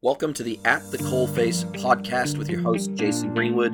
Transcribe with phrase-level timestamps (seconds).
[0.00, 3.72] Welcome to the At the Coalface podcast with your host, Jason Greenwood.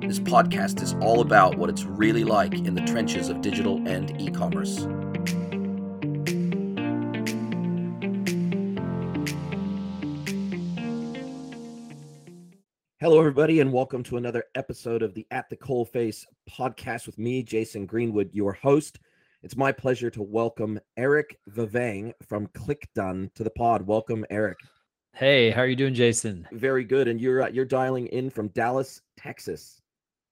[0.00, 4.18] This podcast is all about what it's really like in the trenches of digital and
[4.18, 4.78] e commerce.
[12.98, 17.42] Hello, everybody, and welcome to another episode of the At the Coalface podcast with me,
[17.42, 18.98] Jason Greenwood, your host.
[19.42, 23.82] It's my pleasure to welcome Eric Vevang from ClikDone to the pod.
[23.82, 24.56] Welcome, Eric.
[25.16, 26.46] Hey, how are you doing, Jason?
[26.52, 27.08] Very good.
[27.08, 29.80] And you're uh, you're dialing in from Dallas, Texas.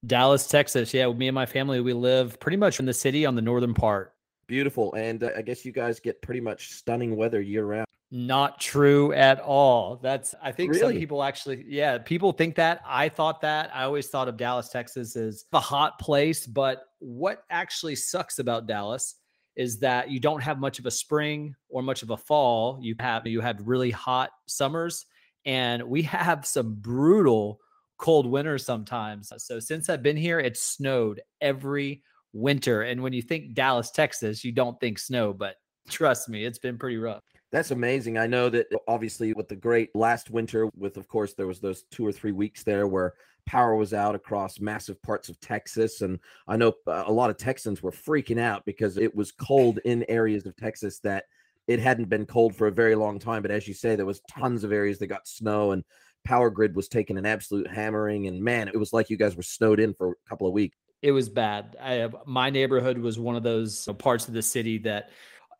[0.05, 0.93] Dallas, Texas.
[0.93, 3.73] Yeah, me and my family, we live pretty much in the city on the northern
[3.73, 4.13] part.
[4.45, 4.93] Beautiful.
[4.93, 7.87] And uh, I guess you guys get pretty much stunning weather year round.
[8.11, 9.95] Not true at all.
[10.03, 10.93] That's I think Really?
[10.93, 12.81] some people actually, yeah, people think that.
[12.85, 13.71] I thought that.
[13.73, 18.67] I always thought of Dallas, Texas as a hot place, but what actually sucks about
[18.67, 19.15] Dallas
[19.55, 22.77] is that you don't have much of a spring or much of a fall.
[22.81, 25.05] You have you have really hot summers
[25.45, 27.59] and we have some brutal
[27.97, 29.31] cold winters sometimes.
[29.37, 32.81] So since I've been here, it's snowed every winter.
[32.81, 35.55] And when you think Dallas, Texas, you don't think snow, but
[35.89, 37.23] trust me, it's been pretty rough.
[37.51, 38.17] That's amazing.
[38.17, 41.83] I know that obviously with the great last winter, with of course there was those
[41.83, 43.13] two or three weeks there where
[43.45, 47.37] power was out across massive parts of Texas, and I know uh, a lot of
[47.37, 51.25] Texans were freaking out because it was cold in areas of Texas that
[51.67, 53.41] it hadn't been cold for a very long time.
[53.41, 55.83] But as you say, there was tons of areas that got snow, and
[56.23, 58.27] power grid was taking an absolute hammering.
[58.27, 60.77] And man, it was like you guys were snowed in for a couple of weeks.
[61.01, 61.77] It was bad.
[61.81, 65.11] I my neighborhood was one of those parts of the city that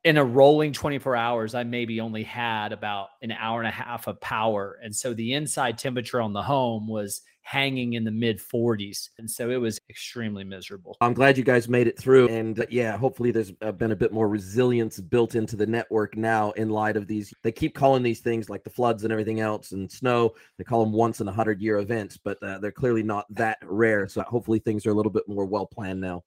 [0.03, 4.08] in a rolling 24 hours, I maybe only had about an hour and a half
[4.08, 4.78] of power.
[4.83, 9.09] And so the inside temperature on the home was hanging in the mid 40s.
[9.19, 10.97] And so it was extremely miserable.
[10.99, 12.27] I'm glad you guys made it through.
[12.27, 16.17] And uh, yeah, hopefully there's uh, been a bit more resilience built into the network
[16.17, 17.31] now in light of these.
[17.43, 20.33] They keep calling these things like the floods and everything else and snow.
[20.57, 23.59] They call them once in a hundred year events, but uh, they're clearly not that
[23.63, 24.07] rare.
[24.07, 26.23] So hopefully things are a little bit more well planned now.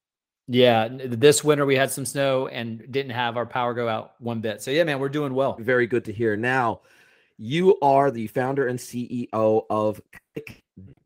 [0.46, 0.88] Yeah.
[0.88, 4.62] This winter we had some snow and didn't have our power go out one bit.
[4.62, 5.56] So yeah, man, we're doing well.
[5.58, 6.36] Very good to hear.
[6.36, 6.82] Now,
[7.38, 10.00] you are the founder and CEO of
[10.34, 10.62] Click,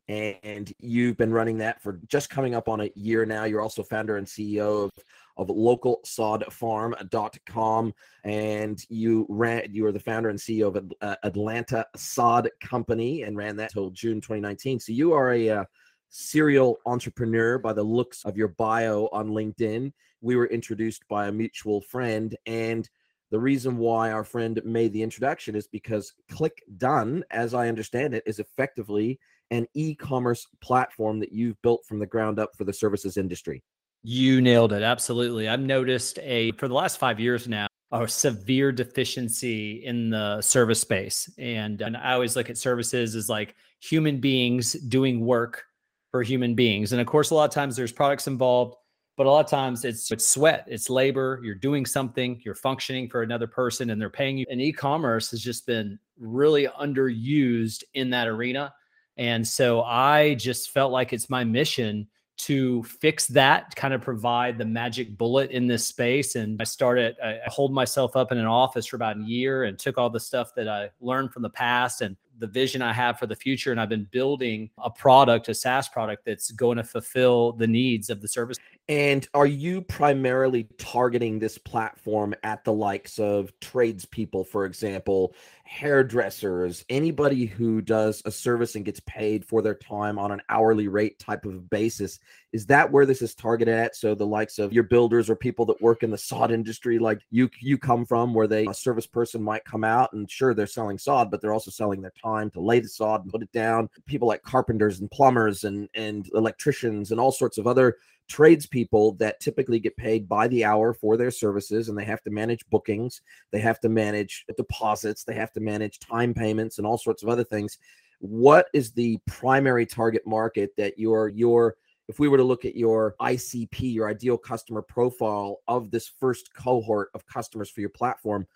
[0.09, 3.45] and you've been running that for just coming up on a year now.
[3.45, 4.93] You're also founder and CEO of,
[5.37, 9.65] of localsodfarm.com, and you ran.
[9.71, 13.91] You were the founder and CEO of uh, Atlanta Sod Company, and ran that till
[13.91, 14.81] June 2019.
[14.81, 15.65] So you are a uh,
[16.09, 19.93] serial entrepreneur by the looks of your bio on LinkedIn.
[20.21, 22.89] We were introduced by a mutual friend, and
[23.31, 28.15] the reason why our friend made the introduction is because Click Done, as I understand
[28.15, 29.19] it, is effectively
[29.53, 33.63] an e-commerce platform that you've built from the ground up for the services industry.
[34.03, 34.83] You nailed it.
[34.83, 35.49] Absolutely.
[35.49, 40.81] I've noticed a, for the last five years now, a severe deficiency in the service
[40.81, 41.31] space.
[41.39, 45.65] And, and I always look at services as like human beings doing work
[46.11, 46.93] for human beings.
[46.93, 48.77] And of course, a lot of times there's products involved,
[49.19, 51.41] but a lot of times it's, it's sweat, it's labor.
[51.45, 54.47] You're doing something, you're functioning for another person and they're paying you.
[54.51, 58.73] And e commerce has just been really underused in that arena.
[59.17, 62.09] And so I just felt like it's my mission
[62.39, 66.35] to fix that, kind of provide the magic bullet in this space.
[66.35, 69.79] And I started, I holed myself up in an office for about a year and
[69.79, 73.19] took all the stuff that I learned from the past and the vision I have
[73.19, 73.71] for the future.
[73.71, 78.11] And I've been building a product, a SaaS product that's going to fulfill the needs
[78.11, 78.59] of the service.
[78.89, 85.35] And are you primarily targeting this platform at the likes of tradespeople, for example,
[85.73, 90.87] hairdressers, anybody who does a service and gets paid for their time on an hourly
[90.87, 92.21] rate type of basis?
[92.53, 93.97] Is that where this is targeted at?
[93.97, 97.21] So the likes of your builders or people that work in the sod industry, like
[97.31, 100.67] you you come from, where they a service person might come out and sure they're
[100.67, 103.53] selling sod, but they're also selling their time to lay the sod and put it
[103.53, 103.89] down.
[104.05, 107.97] People like carpenters and plumbers and and electricians and all sorts of other
[108.33, 112.31] tradespeople that typically get paid by the hour for their services and they have to
[112.31, 113.21] manage bookings
[113.51, 117.29] they have to manage deposits they have to manage time payments and all sorts of
[117.29, 117.79] other things.
[118.21, 121.77] What is the primary target market that your your
[122.09, 126.55] if we were to look at your icp your ideal customer profile of this first
[126.55, 128.47] cohort of customers for your platform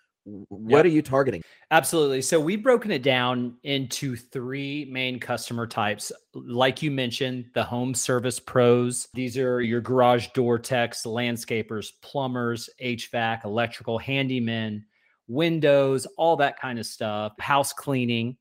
[0.49, 0.85] what Yep.
[0.85, 1.41] are you targeting
[1.71, 2.21] Absolutely.
[2.21, 6.13] So we've broken it down into three main customer types.
[6.33, 9.09] Like you mentioned, the home service pros.
[9.13, 14.83] These are your garage door techs, landscapers, plumbers, HVAC, electrical, handymen,
[15.27, 18.37] windows, all that kind of stuff, house cleaning.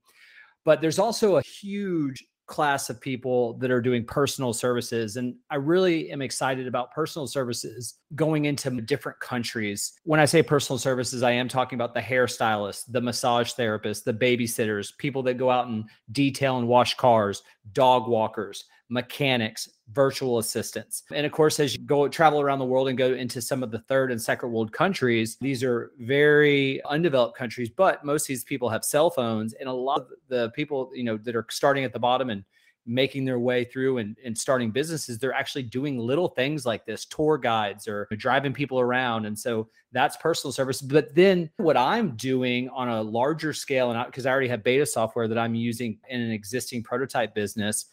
[0.64, 5.16] But there's also a huge class of people that are doing personal services.
[5.16, 9.94] And I really am excited about personal services going into different countries.
[10.04, 14.14] When I say personal services, I am talking about the hairstylist, the massage therapist, the
[14.14, 21.02] babysitters, people that go out and detail and wash cars, dog walkers, mechanics, virtual assistants.
[21.12, 23.70] And of course, as you go travel around the world and go into some of
[23.70, 28.44] the third and second world countries, these are very undeveloped countries, but most of these
[28.44, 29.54] people have cell phones.
[29.54, 32.44] And a lot of the people, you know, that are starting at the bottom and
[32.86, 37.04] making their way through and, and starting businesses, they're actually doing little things like this
[37.04, 39.26] tour guides or driving people around.
[39.26, 40.80] And so that's personal service.
[40.80, 44.62] But then what I'm doing on a larger scale, and because I, I already have
[44.62, 47.86] beta software that I'm using in an existing prototype business,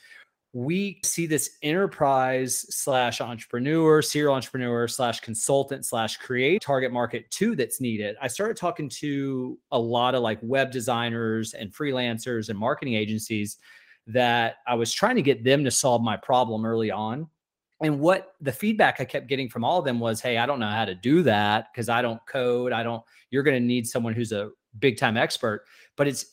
[0.53, 7.55] we see this enterprise slash entrepreneur, serial entrepreneur slash consultant slash create target market too
[7.55, 8.15] that's needed.
[8.21, 13.57] I started talking to a lot of like web designers and freelancers and marketing agencies
[14.05, 17.27] that I was trying to get them to solve my problem early on.
[17.81, 20.59] And what the feedback I kept getting from all of them was, hey, I don't
[20.59, 22.73] know how to do that because I don't code.
[22.73, 25.65] I don't, you're going to need someone who's a big time expert.
[25.97, 26.25] But it's,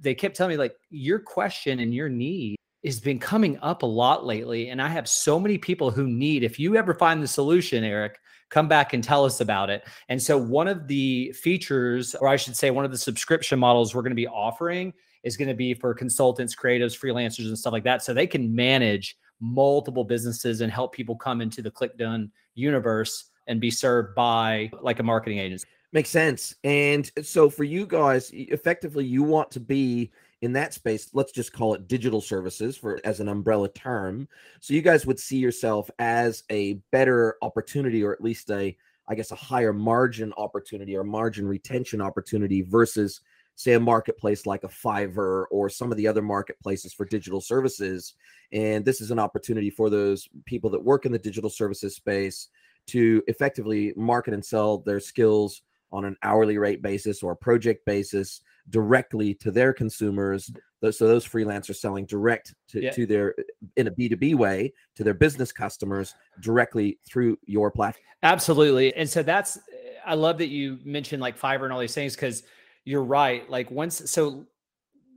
[0.00, 3.86] they kept telling me, like, your question and your need has been coming up a
[3.86, 4.70] lot lately.
[4.70, 8.18] And I have so many people who need, if you ever find the solution, Eric,
[8.50, 9.84] come back and tell us about it.
[10.08, 13.94] And so, one of the features, or I should say, one of the subscription models
[13.94, 14.92] we're going to be offering
[15.22, 18.02] is going to be for consultants, creatives, freelancers, and stuff like that.
[18.02, 23.60] So they can manage multiple businesses and help people come into the ClikDone universe and
[23.60, 25.66] be served by like a marketing agency.
[25.92, 26.54] Makes sense.
[26.64, 30.10] And so for you guys, effectively, you want to be
[30.42, 31.08] in that space.
[31.14, 34.28] Let's just call it digital services for as an umbrella term.
[34.60, 38.76] So you guys would see yourself as a better opportunity, or at least a,
[39.08, 43.20] I guess, a higher margin opportunity or margin retention opportunity versus
[43.54, 48.14] say a marketplace like a Fiverr or some of the other marketplaces for digital services.
[48.52, 52.48] And this is an opportunity for those people that work in the digital services space
[52.88, 55.62] to effectively market and sell their skills
[55.92, 60.50] on an hourly rate basis or project basis directly to their consumers
[60.90, 62.90] so those freelancers selling direct to, yeah.
[62.90, 63.34] to their
[63.76, 69.22] in a b2b way to their business customers directly through your platform absolutely and so
[69.22, 69.58] that's
[70.06, 72.44] i love that you mentioned like fiverr and all these things because
[72.84, 73.48] you're right.
[73.48, 74.46] Like once, so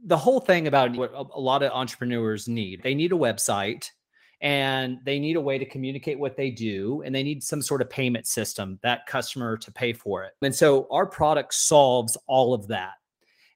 [0.06, 3.90] the whole thing about what a lot of entrepreneurs need, they need a website
[4.42, 7.82] and they need a way to communicate what they do and they need some sort
[7.82, 10.34] of payment system that customer to pay for it.
[10.42, 12.94] And so our product solves all of that.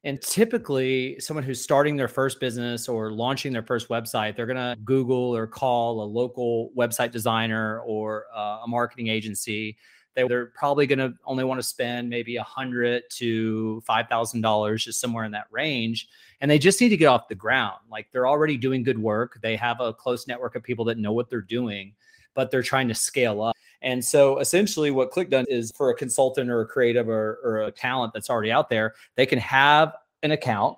[0.04, 4.56] And typically, someone who's starting their first business or launching their first website, they're going
[4.56, 9.78] to Google or call a local website designer or uh, a marketing agency
[10.16, 14.42] they, they're probably going to only want to spend maybe a hundred to five thousand
[14.42, 16.08] dollars, just somewhere in that range,
[16.42, 17.80] and they just need to get off the ground.
[17.90, 19.40] Like they're already doing good work.
[19.42, 21.94] They have a close network of people that know what they're doing,
[22.34, 23.56] but they're trying to scale up.
[23.82, 27.72] And so essentially what ClikDone is for a consultant or a creative or, or a
[27.72, 29.94] talent that's already out there, they can have
[30.24, 30.78] an account.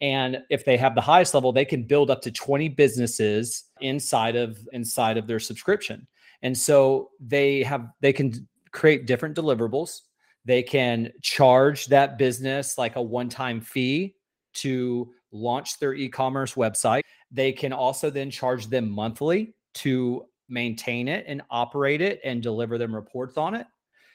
[0.00, 4.36] And if they have the highest level, they can build up to 20 businesses inside
[4.36, 6.06] of inside of their subscription.
[6.42, 10.02] And so they have they can create different deliverables.
[10.44, 14.14] They can charge that business like a one time fee
[14.54, 17.02] to launch their e commerce website.
[17.32, 22.78] They can also then charge them monthly to maintain it and operate it and deliver
[22.78, 23.66] them reports on it.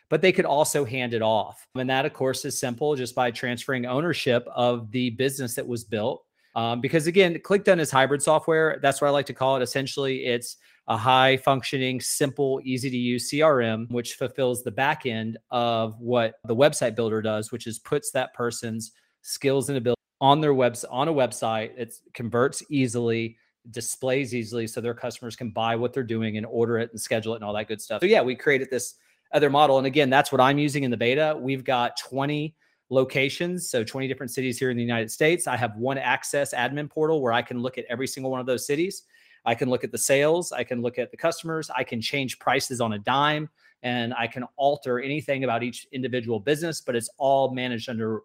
[0.10, 1.66] But they could also hand it off.
[1.76, 5.84] And that, of course, is simple just by transferring ownership of the business that was
[5.84, 6.24] built.
[6.56, 8.80] Um, because again, ClikDone is hybrid software.
[8.82, 9.64] That's what I like to call it.
[9.64, 10.58] Essentially, it's
[10.88, 16.36] a high functioning, simple, easy to use CRM, which fulfills the back end of what
[16.46, 18.92] the website builder does, which is puts that person's
[19.22, 21.72] skills and ability on their webs on a website.
[21.78, 23.38] It converts easily,
[23.72, 27.34] displays easily, so their customers can buy what they're doing and order it and schedule
[27.34, 28.02] it and all that good stuff.
[28.02, 28.96] So yeah, we created this
[29.34, 31.38] other model, and again, that's what I'm using in the beta.
[31.40, 32.56] We've got 20
[32.90, 35.48] locations, so 20 different cities here in the United States.
[35.48, 38.46] I have one access admin portal where I can look at every single one of
[38.46, 39.04] those cities
[39.46, 42.40] I can look at the sales, I can look at the customers, I can change
[42.40, 43.50] prices on a dime,
[43.82, 48.22] and I can alter anything about each individual business, but it's all managed under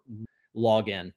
[0.55, 1.11] login.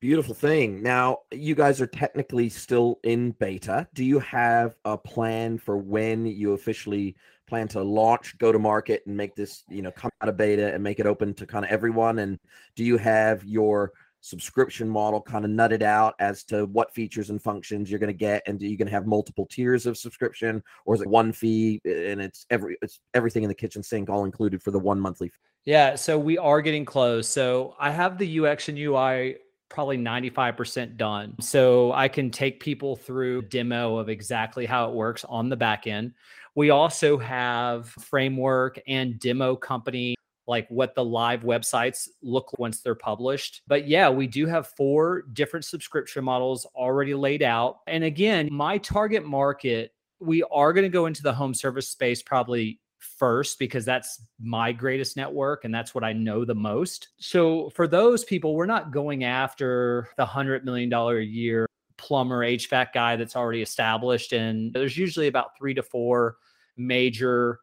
[0.00, 0.82] Beautiful thing.
[0.82, 3.86] Now, you guys are technically still in beta.
[3.92, 7.16] Do you have a plan for when you officially
[7.46, 10.72] plan to launch, go to market, and make this, you know, come out of beta
[10.72, 12.20] and make it open to kind of everyone?
[12.20, 12.38] And
[12.76, 13.92] do you have your
[14.22, 18.14] subscription model kind of nutted out as to what features and functions you're going to
[18.14, 21.32] get and are you going to have multiple tiers of subscription or is it one
[21.32, 25.00] fee and it's every it's everything in the kitchen sink all included for the one
[25.00, 25.38] monthly fee?
[25.64, 29.36] yeah so we are getting close so i have the ux and ui
[29.70, 35.24] probably 95% done so i can take people through demo of exactly how it works
[35.28, 36.12] on the back end
[36.54, 42.94] We also have framework and demo company like what the live websites look once they're
[42.96, 43.62] published.
[43.68, 47.78] But yeah, we do have four different subscription models already laid out.
[47.86, 52.20] And again, my target market, we are going to go into the home service space
[52.22, 57.08] probably first because that's my greatest network and that's what I know the most.
[57.18, 61.66] So for those people, we're not going after the $100 million a year
[61.96, 64.32] plumber HVAC guy that's already established.
[64.32, 66.36] And there's usually about three to four
[66.76, 67.60] major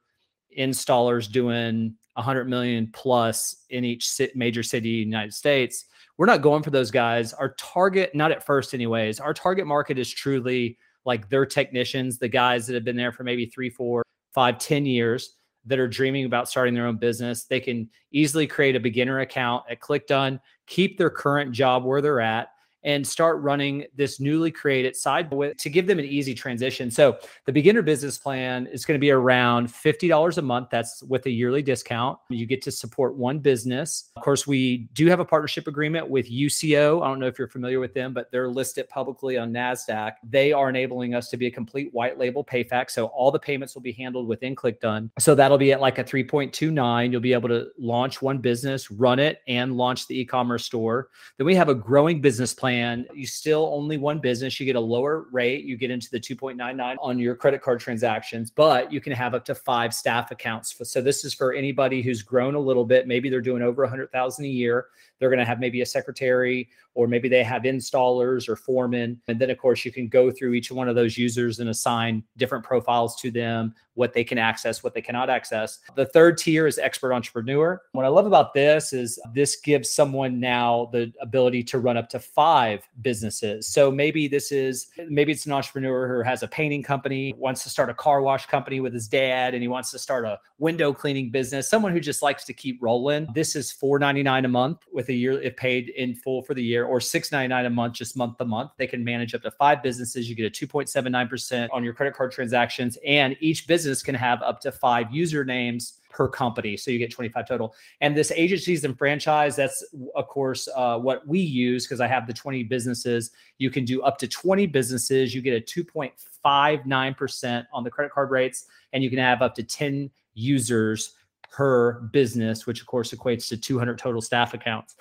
[0.57, 5.85] installers doing 100 million plus in each major city in the United States.
[6.17, 7.33] We're not going for those guys.
[7.33, 12.27] Our target, not at first, anyways, our target market is truly like their technicians, the
[12.27, 14.03] guys that have been there for maybe three, four,
[14.37, 15.31] five, ten years
[15.65, 17.45] that are dreaming about starting their own business.
[17.45, 22.21] They can easily create a beginner account at ClikDone, keep their current job where they're
[22.21, 22.49] at,
[22.83, 26.89] and start running this newly created side to give them an easy transition.
[26.91, 30.69] So the beginner business plan is going to be around $50 a month.
[30.71, 32.17] That's with a yearly discount.
[32.29, 34.11] You get to support one business.
[34.15, 37.01] Of course, we do have a partnership agreement with Usio.
[37.03, 40.13] I don't know if you're familiar with them, but they're listed publicly on NASDAQ.
[40.23, 42.89] They are enabling us to be a complete white label PayFac.
[42.89, 45.09] So all the payments will be handled within ClikDone.
[45.19, 47.11] So that'll be at like a 3.29.
[47.11, 51.09] You'll be able to launch one business, run it, and launch the e-commerce store.
[51.37, 54.59] Then we have a growing business plan plan, you still only one business.
[54.59, 55.63] You get a lower rate.
[55.63, 59.45] You get into the 2.99 on your credit card transactions, but you can have up
[59.45, 60.75] to five staff accounts.
[60.83, 63.07] So this is for anybody who's grown a little bit.
[63.07, 64.87] Maybe they're doing over 100,000 a year.
[65.19, 69.19] They're going to have maybe a secretary, or maybe they have installers or foremen.
[69.27, 72.23] And then, of course, you can go through each one of those users and assign
[72.37, 75.79] different profiles to them, what they can access, what they cannot access.
[75.95, 77.81] The third tier is expert entrepreneur.
[77.93, 82.09] What I love about this is this gives someone now the ability to run up
[82.09, 82.56] to five
[83.01, 83.67] businesses.
[83.67, 87.69] So maybe this is maybe it's an entrepreneur who has a painting company, wants to
[87.69, 90.93] start a car wash company with his dad, and he wants to start a window
[90.93, 91.69] cleaning business.
[91.69, 93.27] Someone who just likes to keep rolling.
[93.33, 96.85] This is $4.99 a month with a year if paid in full for the year,
[96.85, 98.71] or $6.99 a month, just month to month.
[98.77, 100.29] They can manage up to five businesses.
[100.29, 104.59] You get a 2.79% on your credit card transactions, and each business can have up
[104.61, 106.75] to five usernames per company.
[106.75, 107.75] So you get 25 total.
[108.01, 112.25] And this agencies and franchise, that's of course uh, what we use because I have
[112.25, 113.29] the 20 businesses.
[113.59, 115.35] You can do up to 20 businesses.
[115.35, 119.63] You get a 2.59% on the credit card rates, and you can have up to
[119.63, 121.13] 10 users
[121.51, 124.95] per business, which of course equates to 200 total staff accounts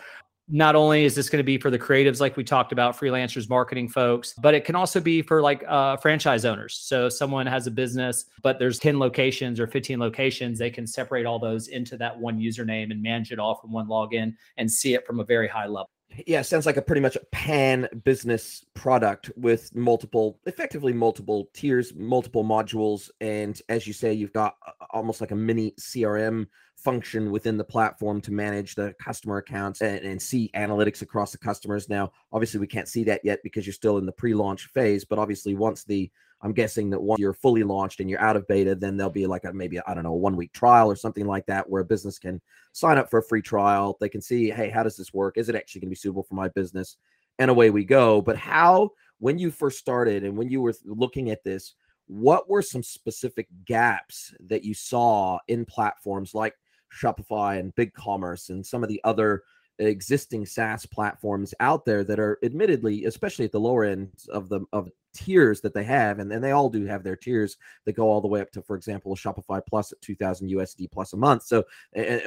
[0.48, 3.48] not only is this going to be for the creatives like we talked about freelancers
[3.48, 6.74] marketing folks but it can also be for like uh, franchise owners.
[6.74, 11.26] So someone has a business but there's 10 locations or 15 locations they can separate
[11.26, 14.94] all those into that one username and manage it all from one login and see
[14.94, 15.90] it from a very high level
[16.26, 22.44] yeah sounds like a pretty much pan business product with multiple effectively multiple tiers multiple
[22.44, 24.56] modules and as you say you've got
[24.90, 26.46] almost like a mini crm
[26.76, 31.38] function within the platform to manage the customer accounts and, and, see analytics across the
[31.38, 31.88] customers.
[31.88, 35.04] Now, obviously, we can't see that yet because you're still in the pre-launch phase.
[35.04, 36.10] But obviously, once the
[36.42, 39.26] I'm guessing that once you're fully launched and you're out of beta, then there'll be
[39.26, 41.82] like a maybe I don't know a one week trial or something like that where
[41.82, 42.40] a business can
[42.72, 43.96] sign up for a free trial.
[44.00, 45.38] They can see, hey, how does this work?
[45.38, 46.96] Is it actually going to be suitable for my business?
[47.38, 48.20] And away we go.
[48.20, 51.74] But how, when you first started and when you were looking at this,
[52.06, 56.54] what were some specific gaps that you saw in platforms like
[56.92, 59.42] Shopify and BigCommerce and some of the other
[59.78, 64.60] existing SaaS platforms out there that are admittedly, especially at the lower end of the
[64.72, 68.08] of tiers that they have, and, and they all do have their tiers that go
[68.08, 71.44] all the way up to, for example, Shopify Plus at 2000 USD plus a month.
[71.44, 71.64] So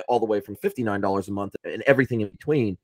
[0.07, 2.77] all the way from $59 a month and everything in between.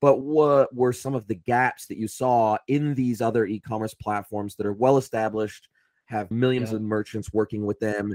[0.00, 4.54] But what were some of the gaps that you saw in these other e-commerce platforms
[4.56, 5.68] that are well established,
[6.06, 6.76] have millions yeah.
[6.76, 8.14] of merchants working with them?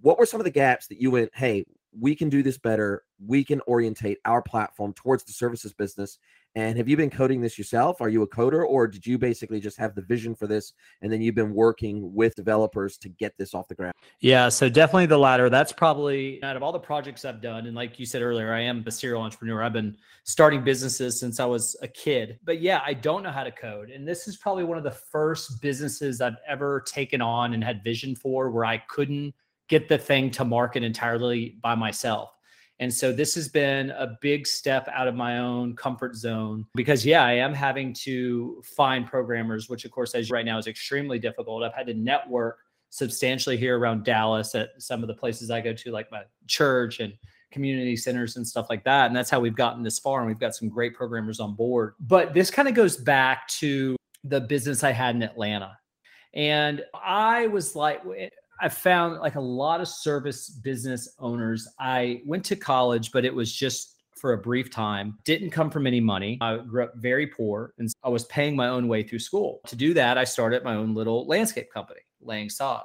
[0.00, 1.64] What were some of the gaps that you went, hey,
[1.98, 3.04] we can do this better.
[3.24, 6.18] We can orientate our platform towards the services business.
[6.54, 8.00] And have you been coding this yourself?
[8.00, 11.10] Are you a coder or did you basically just have the vision for this and
[11.10, 13.94] then you've been working with developers to get this off the ground?
[14.20, 15.48] Yeah, so definitely the latter.
[15.48, 17.66] That's probably out of all the projects I've done.
[17.66, 19.62] And like you said earlier, I am a serial entrepreneur.
[19.62, 22.38] I've been starting businesses since I was a kid.
[22.44, 23.88] But yeah, I don't know how to code.
[23.88, 27.82] And this is probably one of the first businesses I've ever taken on and had
[27.82, 29.34] vision for where I couldn't
[29.68, 32.34] get the thing to market entirely by myself.
[32.82, 37.06] And so this has been a big step out of my own comfort zone because,
[37.06, 41.20] yeah, I am having to find programmers, which, of course, as right now is extremely
[41.20, 41.62] difficult.
[41.62, 42.58] I've had to network
[42.90, 46.98] substantially here around Dallas at some of the places I go to, like my church
[46.98, 47.12] and
[47.52, 49.06] community centers and stuff like that.
[49.06, 50.18] And that's how we've gotten this far.
[50.18, 51.94] And we've got some great programmers on board.
[52.00, 55.78] But this kind of goes back to the business I had in Atlanta.
[56.34, 58.02] And I was like,
[58.62, 61.66] I found like a lot of service business owners.
[61.80, 65.18] I went to college, but it was just for a brief time.
[65.24, 66.38] Didn't come from any money.
[66.40, 69.60] I grew up very poor and I was paying my own way through school.
[69.66, 72.84] To do that, I started my own little landscape company, laying sod.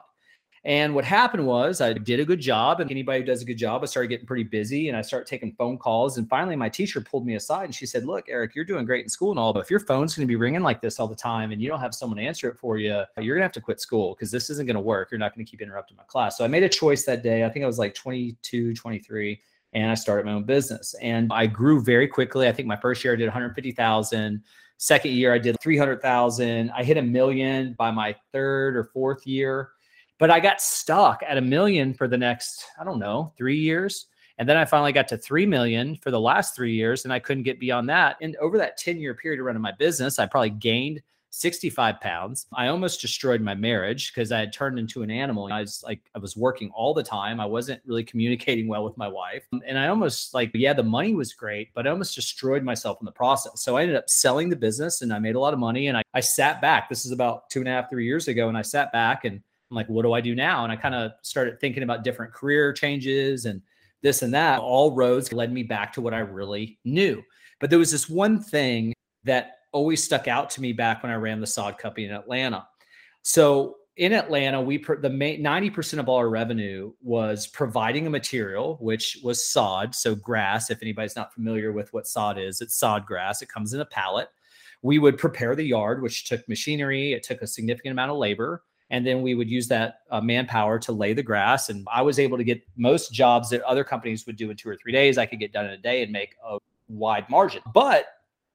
[0.67, 2.81] And what happened was I did a good job.
[2.81, 5.25] And anybody who does a good job, I started getting pretty busy and I started
[5.25, 6.17] taking phone calls.
[6.17, 9.05] And finally, my teacher pulled me aside and she said, Look, Eric, you're doing great
[9.05, 11.07] in school and all, but if your phone's going to be ringing like this all
[11.07, 13.53] the time and you don't have someone answer it for you, you're going to have
[13.53, 15.09] to quit school because this isn't going to work.
[15.09, 16.37] You're not going to keep interrupting my class.
[16.37, 17.45] So I made a choice that day.
[17.45, 20.95] I think I was like 22, 23 and I started my own business.
[21.01, 22.45] And I grew very quickly.
[22.45, 24.43] I think my first year I did 150,000.
[24.79, 26.71] Second year I did 300,000.
[26.71, 29.69] I hit a million by my third or fourth year.
[30.19, 34.07] But I got stuck at a million for the next, I don't know, three years.
[34.39, 37.19] And then I finally got to 3 million for the last three years, and I
[37.19, 38.17] couldn't get beyond that.
[38.21, 42.47] And over that 10 year period of running my business, I probably gained 65 pounds.
[42.53, 45.51] I almost destroyed my marriage because I had turned into an animal.
[45.51, 47.39] I was like, I was working all the time.
[47.39, 49.45] I wasn't really communicating well with my wife.
[49.67, 53.05] And I almost like, yeah, the money was great, but I almost destroyed myself in
[53.05, 53.61] the process.
[53.61, 55.87] So I ended up selling the business and I made a lot of money.
[55.87, 56.89] And I, I sat back.
[56.89, 58.47] This is about two and a half, three years ago.
[58.47, 60.63] And I sat back and I'm like, what do I do now?
[60.63, 63.61] And I kind of started thinking about different career changes and
[64.01, 64.59] this and that.
[64.59, 67.21] All roads led me back to what I really knew.
[67.59, 68.93] But there was this one thing
[69.23, 72.67] that always stuck out to me back when I ran the sod company in Atlanta.
[73.23, 78.77] So in Atlanta, we the main 90% of all our revenue was providing a material,
[78.79, 79.95] which was sod.
[79.95, 83.41] So grass, if anybody's not familiar with what sod is, it's sod grass.
[83.41, 84.29] It comes in a pallet.
[84.83, 87.13] We would prepare the yard, which took machinery.
[87.13, 90.79] It took a significant amount of labor and then we would use that uh, manpower
[90.79, 94.25] to lay the grass and i was able to get most jobs that other companies
[94.25, 95.17] would do in two or three days.
[95.17, 97.61] I could get done in a day and make a wide margin.
[97.73, 98.05] But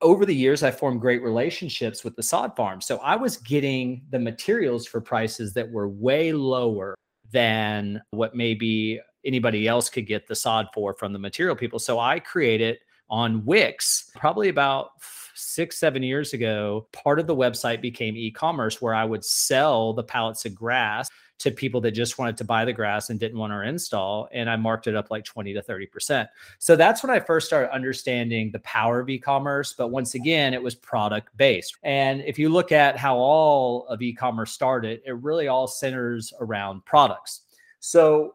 [0.00, 4.02] over the years i formed great relationships with the sod farms so i was getting
[4.10, 6.96] the materials for prices that were way lower
[7.32, 11.78] than what maybe anybody else could get the sod for from the material people.
[11.78, 12.78] So i created
[13.12, 14.92] on wix probably about
[15.34, 19.92] six, seven years ago, part of the website became e commerce where I would sell
[19.92, 23.38] the pallets of grass to people that just wanted to buy the grass and didn't
[23.38, 24.28] want our install.
[24.32, 26.26] And I marked it up like 20 to 30%.
[26.58, 29.74] So that's when I first started understanding the power of e commerce.
[29.76, 31.76] But once again, it was product based.
[31.82, 36.32] And if you look at how all of e commerce started, it really all centers
[36.40, 37.42] around products.
[37.80, 38.34] So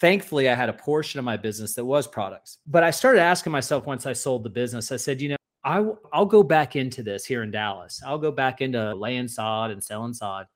[0.00, 3.52] thankfully i had a portion of my business that was products but i started asking
[3.52, 6.76] myself once i sold the business i said you know I w- I'll go back
[6.76, 8.02] into this here in Dallas.
[8.06, 10.46] I'll go back into laying sod and selling sod.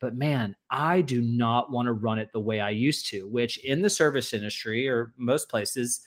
[0.00, 3.58] But man, I do not want to run it the way I used to, which
[3.58, 6.00] in the service industry or most places,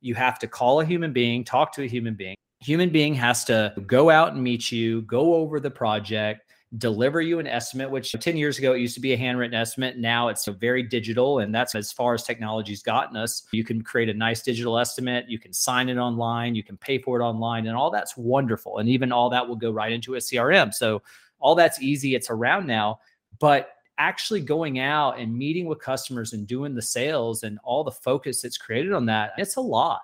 [0.00, 2.36] you have to call a human being, talk to a human being.
[2.60, 7.40] Human being has to go out and meet you, go over the project, deliver you
[7.40, 9.98] an estimate, which 10 years ago, it used to be a handwritten estimate.
[9.98, 11.40] Now it's very digital.
[11.40, 13.42] And that's as far as technology's gotten us.
[13.50, 15.28] You can create a nice digital estimate.
[15.28, 16.54] You can sign it online.
[16.54, 17.66] You can pay for it online.
[17.66, 18.78] And all that's wonderful.
[18.78, 20.72] And even all that will go right into a CRM.
[20.72, 21.02] So
[21.40, 22.14] all that's easy.
[22.14, 23.00] It's around now.
[23.40, 27.90] But actually going out and meeting with customers and doing the sales and all the
[27.90, 30.00] focus that's created on that, it's a lot.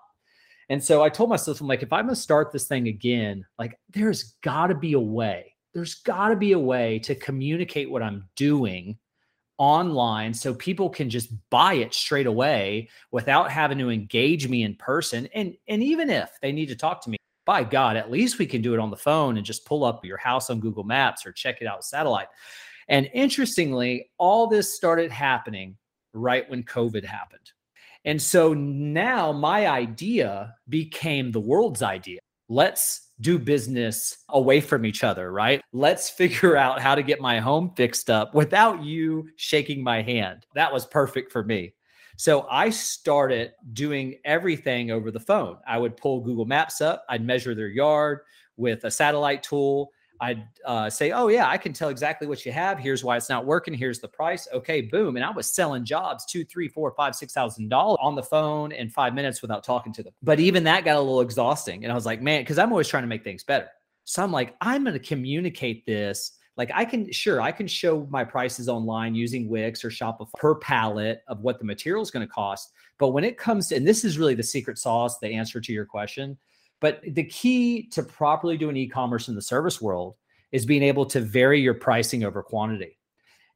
[0.68, 3.46] And so I told myself, I'm like, if I'm going to start this thing again,
[3.56, 7.90] like there's got to be a way there's got to be a way to communicate
[7.90, 8.96] what I'm doing
[9.58, 14.74] online so people can just buy it straight away without having to engage me in
[14.76, 15.28] person.
[15.34, 18.46] And and even if they need to talk to me by god at least we
[18.46, 21.26] can do it on the phone and just pull up your house on google maps
[21.26, 22.28] or check it out satellite.
[22.88, 25.76] And interestingly all this started happening
[26.14, 27.52] right when covid happened.
[28.06, 35.02] And so now my idea became the world's idea let's do business away from each
[35.02, 35.62] other, right?
[35.72, 40.46] Let's figure out how to get my home fixed up without you shaking my hand.
[40.54, 41.74] That was perfect for me.
[42.18, 45.58] So I started doing everything over the phone.
[45.66, 48.20] I would pull Google Maps up, I'd measure their yard
[48.56, 49.90] with a satellite tool.
[50.20, 52.78] I'd uh, say, "Oh yeah, I can tell exactly what you have.
[52.78, 53.74] Here's why it's not working.
[53.74, 54.48] Here's the price.
[54.52, 58.14] Okay, boom." And I was selling jobs two, three, four, five, six thousand dollars on
[58.14, 60.12] the phone in five minutes without talking to them.
[60.22, 62.88] But even that got a little exhausting, and I was like, "Man," because I'm always
[62.88, 63.68] trying to make things better.
[64.04, 66.32] So I'm like, I'm going to communicate this.
[66.56, 70.54] Like I can, sure, I can show my prices online using Wix or Shopify per
[70.54, 72.72] pallet of what the material is going to cost.
[72.98, 75.72] But when it comes to, and this is really the secret sauce, the answer to
[75.72, 76.38] your question
[76.80, 80.16] but the key to properly doing e-commerce in the service world
[80.52, 82.98] is being able to vary your pricing over quantity.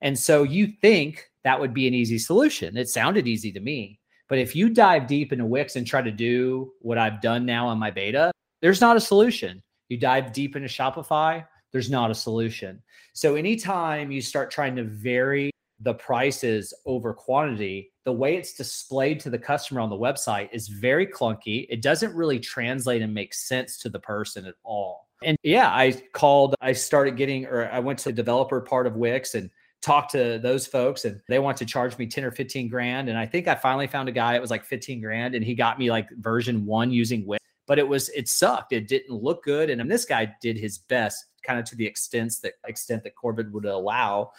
[0.03, 2.77] And so you think that would be an easy solution.
[2.77, 3.99] It sounded easy to me.
[4.29, 7.67] But if you dive deep into Wix and try to do what I've done now
[7.67, 8.31] on my beta,
[8.61, 9.63] there's not a solution.
[9.89, 12.81] You dive deep into Shopify, there's not a solution.
[13.13, 15.51] So anytime you start trying to vary
[15.81, 20.49] the price is over quantity, the way it's displayed to the customer on the website
[20.53, 21.67] is very clunky.
[21.71, 25.09] It doesn't really translate and make sense to the person at all.
[25.23, 28.97] And yeah, I called, I started getting, or I went to the developer part of
[28.97, 29.51] Wix and
[29.83, 33.09] talked to those folks and they want to charge me 10 or 15 grand.
[33.09, 35.55] And I think I finally found a guy, it was like 15 grand and he
[35.55, 38.73] got me like version one using Wix, but it was, it sucked.
[38.73, 39.71] It didn't look good.
[39.71, 43.51] And this guy did his best kind of to the extent that extent that Corvid
[43.53, 44.33] would allow.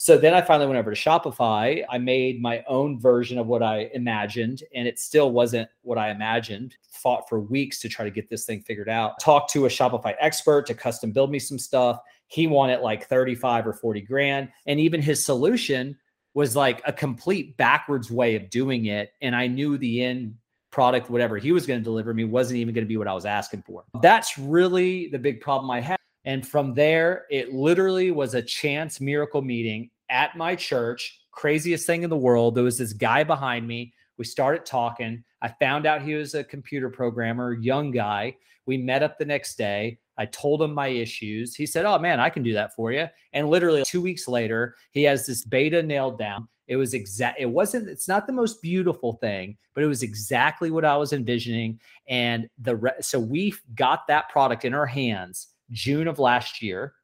[0.00, 1.84] So then I finally went over to Shopify.
[1.90, 6.10] I made my own version of what I imagined, and it still wasn't what I
[6.10, 6.76] imagined.
[6.88, 9.18] Fought for weeks to try to get this thing figured out.
[9.20, 11.98] Talked to a Shopify expert to custom build me some stuff.
[12.28, 14.48] He wanted like 35 or 40 grand.
[14.66, 15.98] And even his solution
[16.32, 19.12] was like a complete backwards way of doing it.
[19.20, 20.36] And I knew the end
[20.70, 23.14] product, whatever he was going to deliver me, wasn't even going to be what I
[23.14, 23.82] was asking for.
[24.00, 25.97] That's really the big problem I had.
[26.24, 31.20] And from there, it literally was a chance miracle meeting at my church.
[31.30, 32.54] Craziest thing in the world.
[32.54, 33.92] There was this guy behind me.
[34.16, 35.22] We started talking.
[35.40, 38.36] I found out he was a computer programmer, young guy.
[38.66, 39.98] We met up the next day.
[40.18, 41.54] I told him my issues.
[41.54, 43.06] He said, Oh man, I can do that for you.
[43.32, 46.48] And literally two weeks later, he has this beta nailed down.
[46.66, 50.70] It was exact, it wasn't, it's not the most beautiful thing, but it was exactly
[50.70, 51.80] what I was envisioning.
[52.08, 56.94] And the re- so we got that product in our hands June of last year.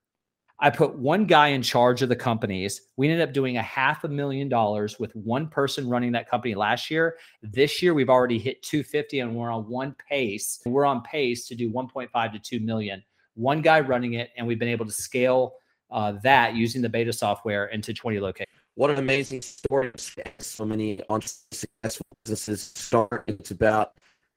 [0.61, 2.81] I put one guy in charge of the companies.
[2.97, 6.55] We ended up doing a half a million dollars with one person running that company
[6.55, 7.17] last year.
[7.43, 10.61] This year, we've already hit 250 and we're on one pace.
[10.65, 13.03] We're on pace to do 1.5 to 2 million.
[13.35, 15.55] One guy running it, and we've been able to scale
[15.91, 18.49] uh, that using the beta software into 20 locations.
[18.77, 19.93] What an amazing story!
[20.39, 23.25] So many successful businesses start.
[23.27, 23.93] It's about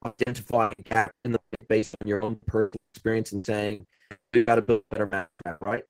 [0.06, 3.86] identifying a gap in the based on your own personal experience and saying,
[4.34, 5.30] we got to build a better map,
[5.62, 5.84] right?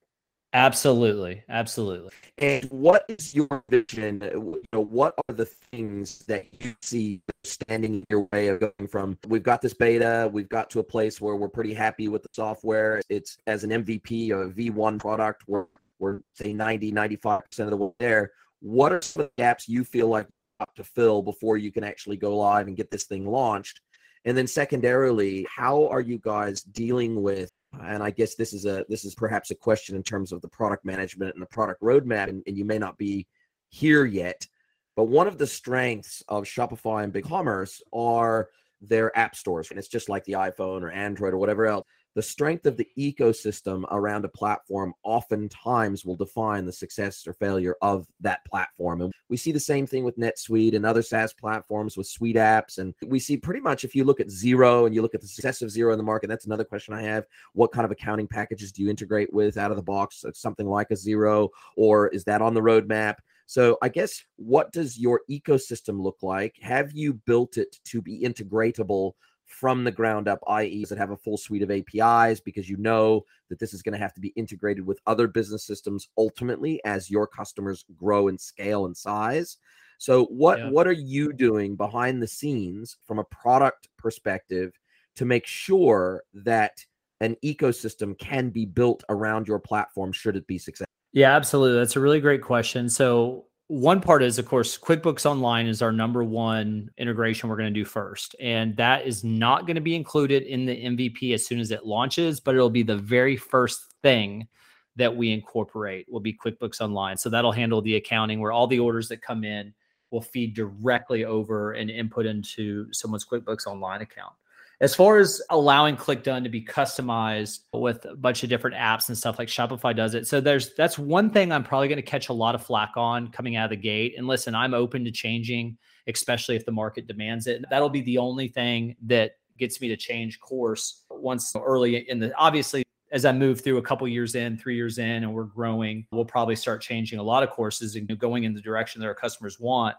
[0.54, 2.12] Absolutely, absolutely.
[2.38, 4.24] And what is your vision?
[4.24, 8.62] Uh, you know, what are the things that you see standing in your way of
[8.62, 12.08] going from we've got this beta, we've got to a place where we're pretty happy
[12.08, 13.02] with the software.
[13.10, 15.66] It's as an MVP or a V1 product, we're
[16.00, 18.32] we're say 90, 95% of the way there.
[18.62, 20.28] What are some of the gaps you feel like
[20.76, 23.82] to fill before you can actually go live and get this thing launched?
[24.26, 28.86] And then secondarily, how are you guys dealing with and I guess this is a
[28.90, 32.30] this is perhaps a question in terms of the product management and the product roadmap,
[32.30, 33.28] and, and you may not be
[33.70, 34.48] here yet.
[34.96, 38.50] But one of the strengths of Shopify and BigCommerce are
[38.82, 41.86] their app stores, and it's just like the iPhone or Android or whatever else
[42.18, 47.76] the strength of the ecosystem around a platform oftentimes will define the success or failure
[47.84, 49.02] of that platform.
[49.02, 52.80] And we see the same thing with NetSuite and other SaaS platforms with suite apps.
[52.80, 55.28] And we see pretty much if you look at Xero and you look at the
[55.28, 57.28] success of Xero in the market, that's another question I have.
[57.54, 60.26] What kind of accounting packages do you integrate with out of the box?
[60.34, 63.18] Something like a Xero, or is that on the roadmap?
[63.46, 66.56] So I guess what does your ecosystem look like?
[66.62, 69.14] Have you built it to be integratable
[69.48, 73.24] from the ground up, i.e., that have a full suite of APIs because you know
[73.50, 77.10] that this is going to have to be integrated with other business systems ultimately as
[77.10, 79.58] your customers grow and scale and size.
[79.98, 80.70] So what yeah.
[80.70, 84.74] what are you doing behind the scenes from a product perspective
[85.16, 86.86] to make sure that
[87.22, 90.94] an ecosystem can be built around your platform should it be successful?
[91.14, 91.80] Yeah, absolutely.
[91.80, 92.90] That's a really great question.
[92.90, 97.74] So one part is, of course, QuickBooks Online is our number one integration we're going
[97.74, 98.36] to do first.
[98.40, 101.86] And that is not going to be included in the MVP as soon as it
[101.86, 104.48] launches, but it'll be the very first thing
[104.96, 107.18] that we incorporate will be QuickBooks Online.
[107.18, 109.74] So that'll handle the accounting where all the orders that come in
[110.12, 114.34] will feed directly over and input into someone's QuickBooks Online account.
[114.80, 119.18] As far as allowing ClikDone to be customized with a bunch of different apps and
[119.18, 120.28] stuff like Shopify does it.
[120.28, 123.30] So there's that's one thing I'm probably going to catch a lot of flack on
[123.30, 124.14] coming out of the gate.
[124.18, 127.66] And listen, I'm open to changing, especially if the market demands it.
[127.72, 132.36] That'll be the only thing that gets me to change course once early in the
[132.36, 136.06] obviously as I move through a couple years in, three years in, and we're growing,
[136.12, 139.16] we'll probably start changing a lot of courses and going in the direction that our
[139.16, 139.96] customers want.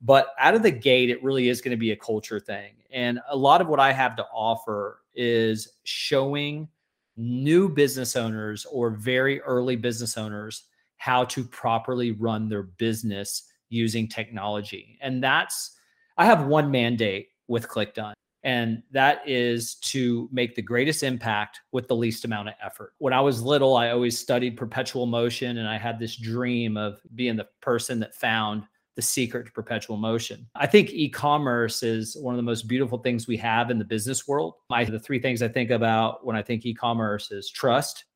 [0.00, 2.74] But out of the gate, it really is going to be a culture thing.
[2.90, 6.68] And a lot of what I have to offer is showing
[7.16, 10.64] new business owners or very early business owners
[10.98, 14.98] how to properly run their business using technology.
[15.00, 15.72] And that's,
[16.16, 21.88] I have one mandate with ClikDone, and that is to make the greatest impact with
[21.88, 22.94] the least amount of effort.
[22.98, 27.00] When I was little, I always studied perpetual motion, and I had this dream of
[27.14, 28.64] being the person that found
[28.98, 30.44] the secret to perpetual motion.
[30.56, 34.26] I think e-commerce is one of the most beautiful things we have in the business
[34.26, 34.54] world.
[34.70, 38.06] I, the three things I think about when I think e-commerce is trust,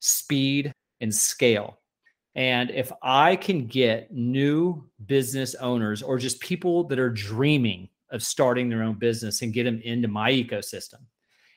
[0.00, 1.78] speed, and scale.
[2.34, 8.20] And if I can get new business owners or just people that are dreaming of
[8.20, 11.02] starting their own business and get them into my ecosystem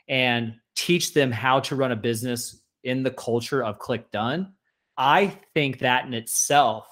[0.07, 4.51] and teach them how to run a business in the culture of ClikDone,
[4.97, 6.87] I think that in itself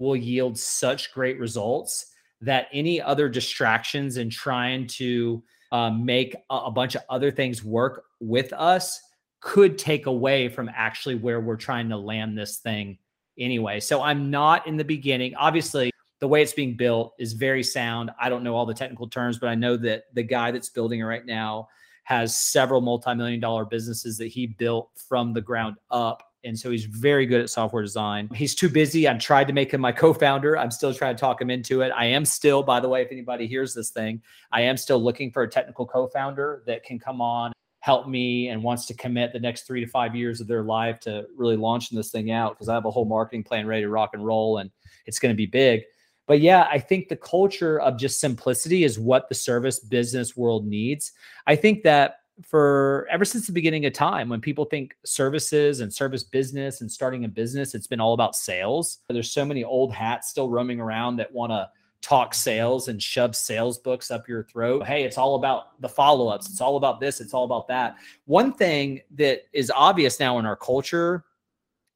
[0.00, 2.06] will yield such great results
[2.40, 7.62] that any other distractions in trying to um, make a, a bunch of other things
[7.62, 9.00] work with us
[9.40, 12.98] could take away from actually where we're trying to land this thing
[13.38, 13.78] anyway.
[13.78, 15.34] So I'm not in the beginning.
[15.36, 18.10] Obviously, the way it's being built is very sound.
[18.20, 21.00] I don't know all the technical terms, but I know that the guy that's building
[21.00, 21.68] it right now
[22.04, 26.29] has several multi-million dollar businesses that he built from the ground up.
[26.44, 28.28] And so he's very good at software design.
[28.34, 29.06] He's too busy.
[29.06, 30.56] I've tried to make him my co-founder.
[30.56, 31.90] I'm still trying to talk him into it.
[31.90, 35.30] I am still, by the way, if anybody hears this thing, I am still looking
[35.30, 39.40] for a technical co-founder that can come on help me and wants to commit the
[39.40, 42.68] next three to five years of their life to really launching this thing out because
[42.68, 44.70] I have a whole marketing plan ready to rock and roll and
[45.06, 45.82] it's going to be big.
[46.26, 50.66] But yeah, I think the culture of just simplicity is what the service business world
[50.66, 51.12] needs.
[51.46, 55.92] I think that for ever since the beginning of time, when people think services and
[55.92, 58.98] service business and starting a business, it's been all about sales.
[59.08, 61.68] There's so many old hats still roaming around that want to
[62.02, 64.86] talk sales and shove sales books up your throat.
[64.86, 66.48] Hey, it's all about the follow ups.
[66.48, 67.20] It's all about this.
[67.20, 67.96] It's all about that.
[68.24, 71.24] One thing that is obvious now in our culture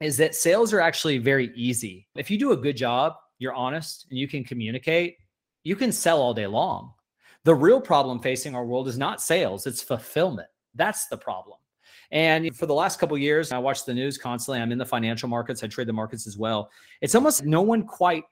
[0.00, 2.06] is that sales are actually very easy.
[2.16, 5.16] If you do a good job, you're honest and you can communicate,
[5.62, 6.92] you can sell all day long.
[7.44, 10.48] The real problem facing our world is not sales, it's fulfillment.
[10.74, 11.58] That's the problem.
[12.10, 14.60] And for the last couple years, I watch the news constantly.
[14.60, 15.62] I'm in the financial markets.
[15.64, 16.70] I trade the markets as well.
[17.00, 18.24] It's almost no one quite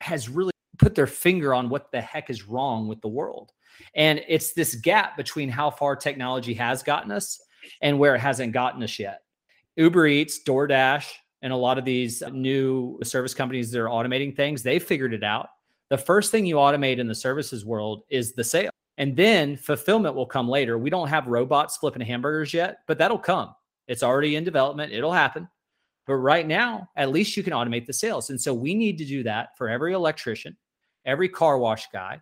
[0.00, 3.52] has really put their finger on what the heck is wrong with the world.
[3.94, 7.40] And it's this gap between how far technology has gotten us
[7.82, 9.20] and where it hasn't gotten us yet.
[9.76, 11.06] Uber Eats, DoorDash,
[11.42, 15.22] and a lot of these new service companies that are automating things, they figured it
[15.22, 15.48] out.
[15.90, 18.70] The first thing you automate in the services world is the sale.
[18.98, 20.76] And then fulfillment will come later.
[20.76, 23.54] We don't have robots flipping hamburgers yet, but that'll come.
[23.86, 24.92] It's already in development.
[24.92, 25.48] It'll happen.
[26.06, 28.30] But right now, at least you can automate the sales.
[28.30, 30.56] And so we need to do that for every electrician,
[31.04, 32.20] every car wash guy,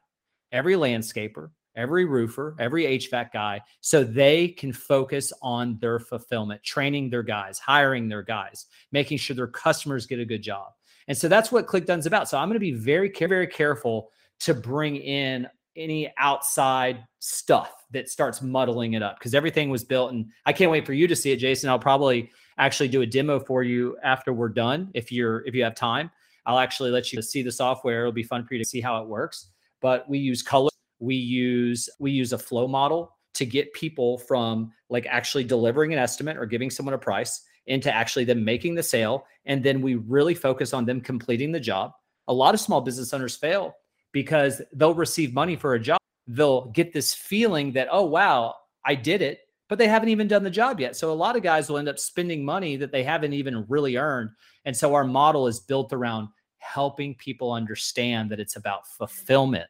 [0.52, 7.10] every landscaper, every roofer, every HVAC guy, so they can focus on their fulfillment, training
[7.10, 10.72] their guys, hiring their guys, making sure their customers get a good job.
[11.08, 12.28] And so that's what ClikDone's about.
[12.28, 18.08] So I'm going to be very, very careful to bring in any outside stuff that
[18.08, 21.14] starts muddling it up because everything was built and I can't wait for you to
[21.14, 25.12] see it Jason I'll probably actually do a demo for you after we're done if
[25.12, 26.10] you're if you have time
[26.46, 28.00] I'll actually let you see the software.
[28.00, 29.48] It'll be fun for you to see how it works.
[29.82, 30.70] But we use color.
[31.00, 35.98] We use we use a flow model to get people from like actually delivering an
[35.98, 39.26] estimate or giving someone a price into actually them making the sale.
[39.44, 41.92] And then we really focus on them completing the job.
[42.28, 43.74] A lot of small business owners fail
[44.12, 45.98] because they'll receive money for a job.
[46.26, 50.42] They'll get this feeling that, oh, wow, I did it, but they haven't even done
[50.42, 50.96] the job yet.
[50.96, 53.96] So a lot of guys will end up spending money that they haven't even really
[53.96, 54.30] earned.
[54.64, 59.66] And so our model is built around helping people understand that it's about fulfillment.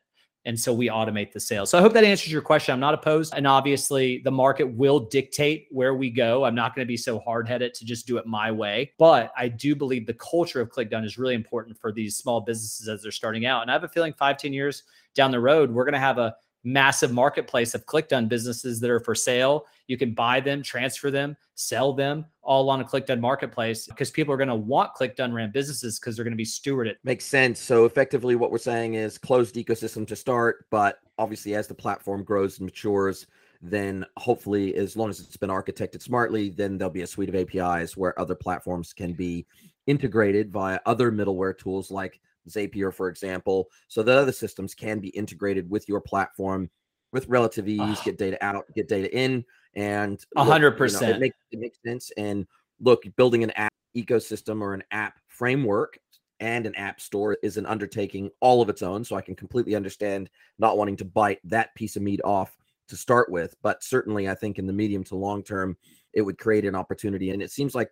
[0.46, 1.70] And so we automate the sales.
[1.70, 2.72] So I hope that answers your question.
[2.72, 3.34] I'm not opposed.
[3.36, 6.44] And obviously, the market will dictate where we go.
[6.44, 8.92] I'm not going to be so hard headed to just do it my way.
[8.96, 12.88] But I do believe the culture of ClikDone is really important for these small businesses
[12.88, 13.62] as they're starting out.
[13.62, 14.84] And I have a feeling five, 10 years
[15.16, 18.98] down the road, we're going to have a massive marketplace of ClikDone businesses that are
[18.98, 19.66] for sale.
[19.86, 24.34] You can buy them, transfer them, sell them all on a ClikDone marketplace because people
[24.34, 26.96] are going to want click done ran businesses because they're going to be stewarded.
[27.04, 27.60] Makes sense.
[27.60, 32.24] So effectively what we're saying is closed ecosystem to start, but obviously as the platform
[32.24, 33.28] grows and matures,
[33.62, 37.36] then hopefully as long as it's been architected smartly, then there'll be a suite of
[37.36, 39.46] APIs where other platforms can be
[39.86, 45.08] integrated via other middleware tools like Zapier, for example, so that other systems can be
[45.08, 46.70] integrated with your platform
[47.12, 48.02] with relative ease, oh.
[48.04, 51.16] get data out, get data in, and a hundred percent.
[51.16, 52.10] It makes it makes sense.
[52.16, 52.46] And
[52.80, 55.98] look, building an app ecosystem or an app framework
[56.40, 59.04] and an app store is an undertaking all of its own.
[59.04, 60.28] So I can completely understand
[60.58, 62.56] not wanting to bite that piece of meat off
[62.88, 63.54] to start with.
[63.62, 65.76] But certainly, I think in the medium to long term,
[66.12, 67.30] it would create an opportunity.
[67.30, 67.90] And it seems like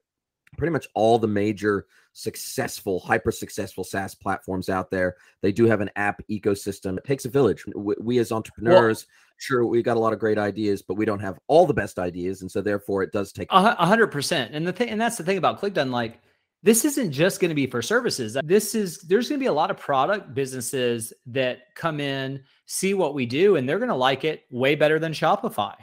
[0.56, 5.16] pretty much all the major successful, hyper successful SaaS platforms out there.
[5.42, 6.96] They do have an app ecosystem.
[6.96, 7.64] It takes a village.
[7.74, 11.04] We, we as entrepreneurs, well, sure, we got a lot of great ideas, but we
[11.04, 14.54] don't have all the best ideas, and so therefore, it does take a hundred percent.
[14.54, 16.20] And the thing, and that's the thing about ClikDone, like.
[16.62, 18.38] This isn't just going to be for services.
[18.42, 22.94] This is there's going to be a lot of product businesses that come in, see
[22.94, 25.74] what we do, and they're going to like it way better than Shopify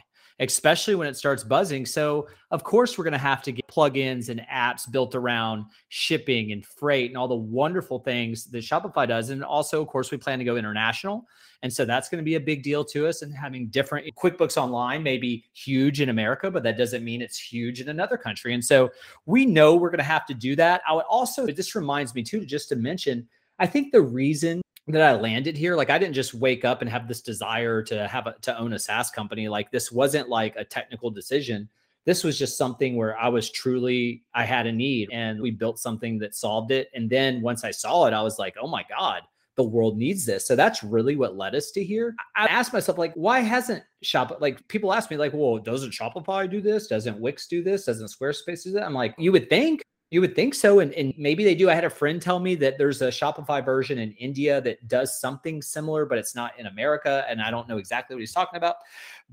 [0.41, 1.85] especially when it starts buzzing.
[1.85, 6.51] So, of course, we're going to have to get plugins and apps built around shipping
[6.51, 9.29] and freight and all the wonderful things that Shopify does.
[9.29, 11.25] And also, of course, we plan to go international.
[11.63, 13.21] And so that's going to be a big deal to us.
[13.21, 17.37] And having different QuickBooks Online may be huge in America, but that doesn't mean it's
[17.37, 18.55] huge in another country.
[18.55, 18.89] And so
[19.27, 20.81] we know we're going to have to do that.
[20.89, 23.27] I would also, this reminds me too, just to mention,
[23.59, 25.75] I think the reason that I landed here.
[25.75, 28.73] Like I didn't just wake up and have this desire to have a, to own
[28.73, 29.49] a SaaS company.
[29.49, 31.69] Like this wasn't like a technical decision.
[32.05, 35.79] This was just something where I was truly I had a need and we built
[35.79, 36.89] something that solved it.
[36.95, 39.21] And then once I saw it, I was like, oh my God,
[39.55, 40.47] the world needs this.
[40.47, 42.15] So that's really what led us to here.
[42.35, 46.49] I asked myself, like, why hasn't Shop like people ask me, like, well, doesn't Shopify
[46.49, 46.87] do this?
[46.87, 47.85] Doesn't Wix do this?
[47.85, 48.83] Doesn't Squarespace do that?
[48.83, 50.79] I'm like, you would think you would think so.
[50.79, 51.69] And, and maybe they do.
[51.69, 55.19] I had a friend tell me that there's a Shopify version in India that does
[55.19, 57.25] something similar, but it's not in America.
[57.29, 58.75] And I don't know exactly what he's talking about.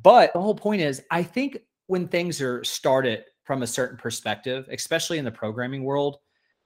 [0.03, 4.69] But the whole point is, I think when things are started from a certain perspective,
[4.71, 6.19] especially in the programming world,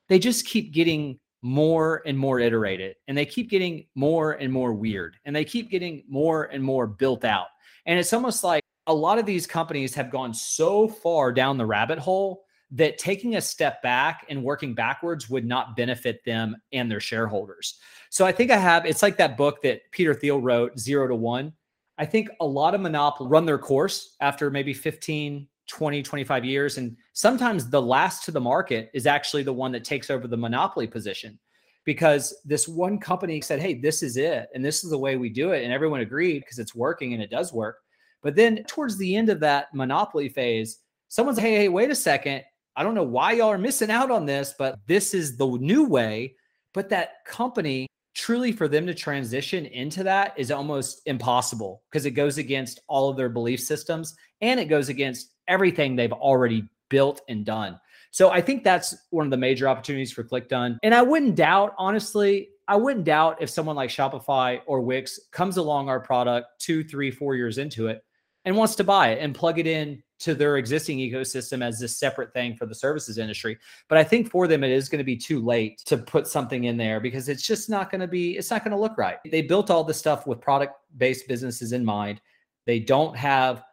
[0.08, 4.72] they just keep getting more and more iterated and they keep getting more and more
[4.72, 7.46] weird and they keep getting more and more built out.
[7.86, 11.66] And it's almost like a lot of these companies have gone so far down the
[11.66, 16.90] rabbit hole that taking a step back and working backwards would not benefit them and
[16.90, 17.78] their shareholders.
[18.08, 21.14] So I think I have, it's like that book that Peter Thiel wrote, Zero to
[21.14, 21.52] One.
[21.98, 26.78] I think a lot of monopolies run their course after maybe 15, 20, 25 years.
[26.78, 30.36] And sometimes the last to the market is actually the one that takes over the
[30.36, 31.38] monopoly position
[31.84, 34.48] because this one company said, Hey, this is it.
[34.54, 35.62] And this is the way we do it.
[35.62, 37.78] And everyone agreed because it's working and it does work.
[38.22, 42.42] But then towards the end of that monopoly phase, someone's, Hey, hey, wait a second
[42.76, 45.84] I don't know why y'all are missing out on this, but this is the new
[45.84, 46.36] way.
[46.72, 52.12] But that company, truly for them to transition into that is almost impossible because it
[52.12, 57.20] goes against all of their belief systems and it goes against everything they've already built
[57.28, 57.78] and done.
[58.10, 60.78] So I think that's one of the major opportunities for ClikDone.
[60.82, 65.56] And I wouldn't doubt, honestly, I wouldn't doubt if someone like Shopify or Wix comes
[65.56, 68.04] along our product two, three, four years into it
[68.44, 71.98] and wants to buy it and plug it in to their existing ecosystem as this
[71.98, 73.58] separate thing for the services industry.
[73.88, 76.64] But I think for them, it is going to be too late to put something
[76.64, 79.18] in there because it's just not going to be, it's not going to look right.
[79.28, 82.20] They built all this stuff with product based businesses in mind.
[82.66, 83.64] They don't have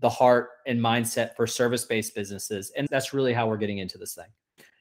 [0.00, 2.72] the heart and mindset for service based businesses.
[2.76, 4.28] And that's really how we're getting into this thing.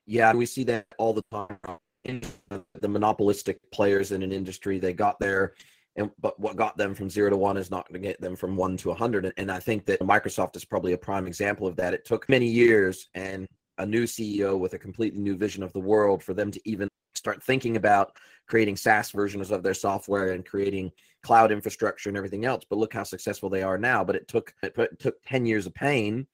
[0.06, 1.58] Yeah, we see that all the time.
[2.06, 5.56] The monopolistic players in an industry, they got there
[5.98, 8.36] and but what got them from zero to one is not going to get them
[8.36, 9.34] from one to a hundred.
[9.38, 11.94] And I think that Microsoft is probably a prime example of that.
[11.94, 13.48] It took many years and
[13.80, 16.88] a new CEO with a completely new vision of the world for them to even
[17.16, 18.16] start thinking about
[18.48, 20.92] creating SaaS versions of their software and creating
[21.24, 22.64] cloud infrastructure and everything else.
[22.70, 24.04] But look how successful they are now.
[24.04, 26.28] But it took it, it took 10 years of pain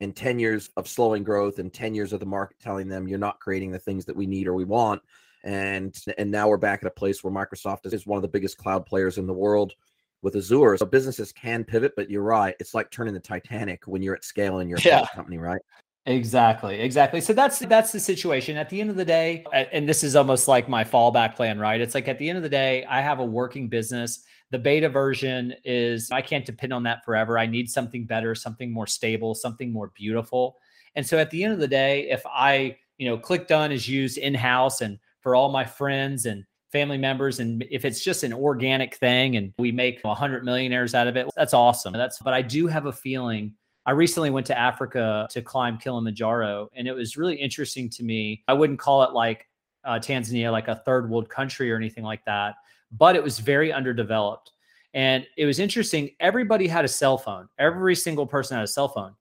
[0.00, 3.18] and 10 years of slowing growth and 10 years of the market telling them you're
[3.18, 5.02] not creating the things that we need or we want
[5.44, 8.58] and and now we're back at a place where Microsoft is one of the biggest
[8.58, 9.74] cloud players in the world
[10.22, 10.76] with Azure.
[10.76, 12.54] So businesses can pivot, but you're right.
[12.58, 15.06] It's like turning the Titanic when you're at scale in your yeah.
[15.14, 15.60] company, right?
[16.06, 17.20] Exactly, exactly.
[17.20, 18.56] So that's that's the situation.
[18.56, 21.80] At the end of the day, and this is almost like my fallback plan, right?
[21.80, 24.24] It's like at the end of the day, I have a working business.
[24.50, 27.38] The beta version is I can't depend on that forever.
[27.38, 30.56] I need something better, something more stable, something more beautiful.
[30.94, 34.16] And so at the end of the day, if I, you know, ClikDone is used
[34.16, 38.94] in-house and for all my friends and family members and if it's just an organic
[38.94, 41.92] thing and we make 100 millionaires out of it that's awesome.
[41.92, 43.52] That's but i do have a feeling
[43.84, 48.42] i recently went to africa to climb kilimanjaro and it was really interesting to me.
[48.48, 49.46] I wouldn't call it like
[49.84, 52.54] uh, tanzania like a third world country or anything like that
[52.90, 54.52] but it was very underdeveloped.
[54.94, 57.50] And it was interesting everybody had a cell phone.
[57.58, 59.14] Every single person had a cell phone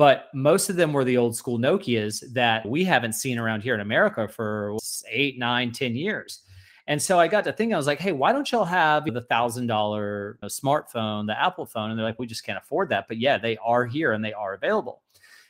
[0.00, 3.74] but most of them were the old school Nokias that we haven't seen around here
[3.74, 4.78] in America for
[5.10, 6.40] eight, nine, ten years.
[6.86, 9.20] And so I got to thinking, I was like, hey, why don't y'all have the
[9.20, 11.90] thousand dollar uh, smartphone, the Apple phone?
[11.90, 13.08] And they're like, we just can't afford that.
[13.08, 15.02] But yeah, they are here and they are available.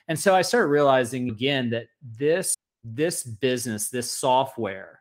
[0.08, 4.99] And so I started realizing again that this this business, this software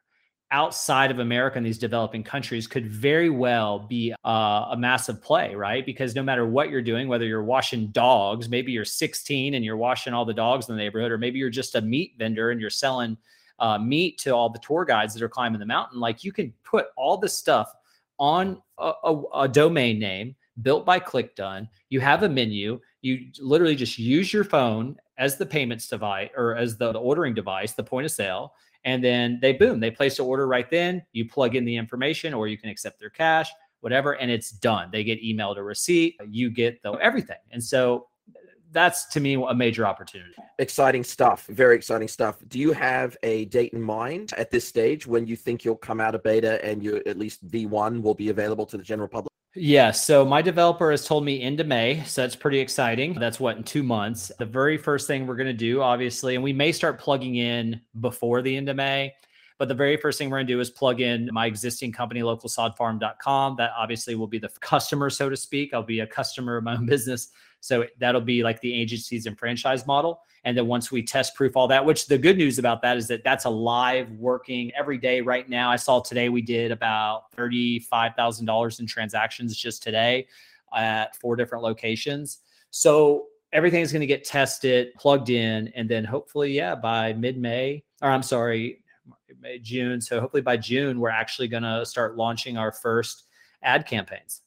[0.51, 5.53] outside of America and these developing countries could very well be uh, a massive play,
[5.53, 5.85] right?
[5.85, 9.77] Because no matter what you're doing, whether you're washing dogs, maybe you're 16 and you're
[9.77, 12.59] washing all the dogs in the neighborhood, or maybe you're just a meat vendor and
[12.59, 13.15] you're selling
[13.59, 16.53] uh, meat to all the tour guides that are climbing the mountain, like you can
[16.63, 17.71] put all this stuff
[18.17, 21.67] on a, a, a domain name built by ClikDone.
[21.89, 22.79] You have a menu.
[23.01, 27.73] You literally just use your phone as the payments device or as the ordering device,
[27.73, 28.53] the point of sale
[28.83, 31.03] and then they boom, they place the order right then.
[31.11, 33.49] You plug in the information, or you can accept their cash,
[33.81, 34.89] whatever, and it's done.
[34.91, 37.37] They get emailed a receipt, you get the everything.
[37.51, 38.07] And so
[38.71, 40.33] that's to me a major opportunity.
[40.59, 41.47] Exciting stuff.
[41.47, 42.37] Very exciting stuff.
[42.47, 45.99] Do you have a date in mind at this stage when you think you'll come
[45.99, 49.29] out of beta and you at least V1 will be available to the general public?
[49.61, 53.13] Yeah, so my developer has told me into May, so that's pretty exciting.
[53.15, 54.31] That's what in two months.
[54.39, 57.81] The very first thing we're going to do, obviously, and we may start plugging in
[57.99, 59.13] before the end of May,
[59.57, 62.21] but the very first thing we're going to do is plug in my existing company,
[62.21, 63.57] localsodfarm.com.
[63.57, 65.73] That obviously will be the customer, so to speak.
[65.73, 67.27] I'll be a customer of my own business.
[67.59, 70.21] So that'll be like the agencies and franchise model.
[70.45, 73.07] And then once we test proof all that, which the good news about that is
[73.07, 75.69] that that's a live working every day right now.
[75.69, 80.27] I saw today we did about $35,000 in transactions just today
[80.75, 82.39] at four different locations.
[82.71, 87.37] So everything is going to get tested, plugged in, and then hopefully, yeah, by mid
[87.37, 88.83] May, or I'm sorry,
[89.41, 89.99] May, June.
[90.01, 93.23] So hopefully by June, we're actually going to start launching our first
[93.63, 94.41] ad campaigns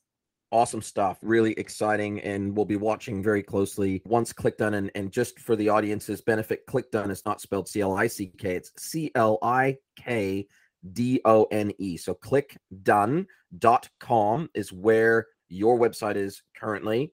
[0.53, 4.03] awesome stuff really exciting and we'll be watching very closely.
[4.05, 8.71] Once ClikDone and, and just for the audience's benefit ClikDone is not spelled c-l-i-c-k it's
[8.77, 10.47] c-l-i-k
[10.93, 17.13] d-o-n-e so clikdone.com is where your website is currently.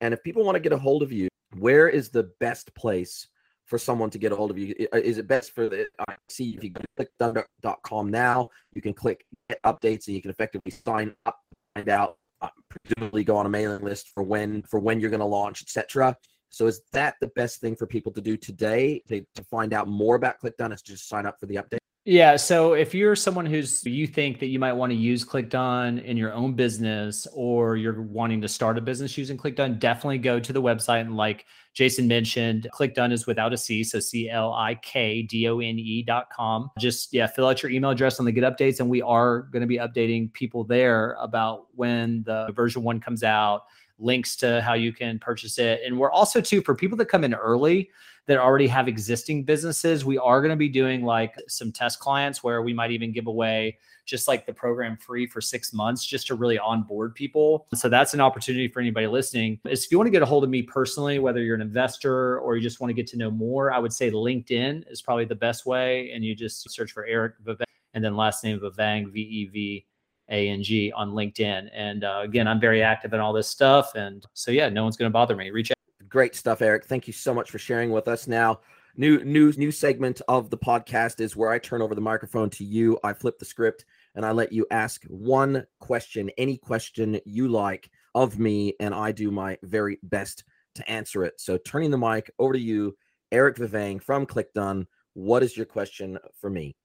[0.00, 1.28] And if people want to get a hold of you
[1.58, 3.28] where is the best place
[3.66, 4.74] for someone to get a hold of you?
[4.92, 8.92] Is it best for the i see if you go to clikdone.com now you can
[8.92, 9.24] click
[9.64, 11.40] updates and you can effectively sign up
[11.74, 15.20] find out Uh, presumably go on a mailing list for when for when you're going
[15.20, 16.16] to launch, etc.
[16.50, 19.88] So is that the best thing for people to do today to, to find out
[19.88, 20.72] more about ClikDone?
[20.72, 21.78] Is just sign up for the update?
[22.06, 22.36] Yeah.
[22.36, 26.18] So if you're someone who's you think that you might want to use ClikDone in
[26.18, 30.52] your own business or you're wanting to start a business using ClikDone, definitely go to
[30.52, 34.74] the website and like Jason mentioned, ClikDone is without a C, so C L I
[34.76, 36.70] K D O N E dot com.
[36.78, 39.62] Just yeah, fill out your email address on the get updates, and we are going
[39.62, 43.64] to be updating people there about when the version one comes out,
[43.98, 47.24] links to how you can purchase it, and we're also too for people that come
[47.24, 47.90] in early
[48.26, 50.04] that already have existing businesses.
[50.04, 53.26] We are going to be doing like some test clients where we might even give
[53.26, 57.66] away just like the program free for six months just to really onboard people.
[57.74, 59.60] So that's an opportunity for anybody listening.
[59.66, 62.38] Is if you want to get a hold of me personally, whether you're an investor
[62.40, 65.24] or you just want to get to know more, I would say LinkedIn is probably
[65.24, 66.10] the best way.
[66.12, 67.64] And you just search for Eric Vevang
[67.94, 69.86] and then last name Vevang, V E V
[70.30, 71.70] A N G on LinkedIn.
[71.72, 73.94] And uh, again, I'm very active in all this stuff.
[73.94, 75.50] And so, yeah, no one's going to bother me.
[75.50, 75.73] Reach out.
[76.14, 76.84] Great stuff, Eric.
[76.84, 78.28] Thank you so much for sharing with us.
[78.28, 78.60] Now,
[78.96, 82.62] new new new segment of the podcast is where I turn over the microphone to
[82.62, 83.00] you.
[83.02, 83.84] I flip the script
[84.14, 89.10] and I let you ask one question, any question you like of me, and I
[89.10, 90.44] do my very best
[90.76, 91.40] to answer it.
[91.40, 92.96] So, turning the mic over to you,
[93.32, 94.86] Eric Vevang from ClikDone.
[95.14, 96.76] What is your question for me?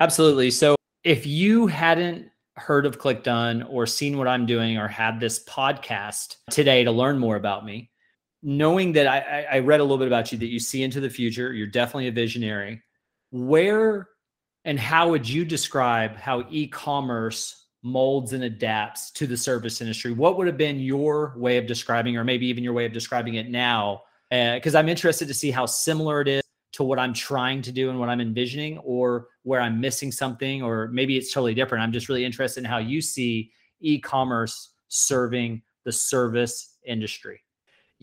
[0.00, 0.50] Absolutely.
[0.50, 0.74] So,
[1.04, 6.34] if you hadn't heard of ClikDone or seen what I'm doing or had this podcast
[6.50, 7.91] today to learn more about me,
[8.42, 11.10] knowing that I, I read a little bit about you that you see into the
[11.10, 12.82] future, you're definitely a visionary.
[13.30, 14.08] Where
[14.64, 20.12] and how would you describe how e-commerce molds and adapts to the service industry?
[20.12, 23.34] What would have been your way of describing, or maybe even your way of describing
[23.34, 24.02] it now?
[24.30, 27.72] Because uh, I'm interested to see how similar it is to what I'm trying to
[27.72, 31.82] do and what I'm envisioning, or where I'm missing something, or maybe it's totally different.
[31.82, 37.42] I'm just really interested in how you see e-commerce serving the service industry.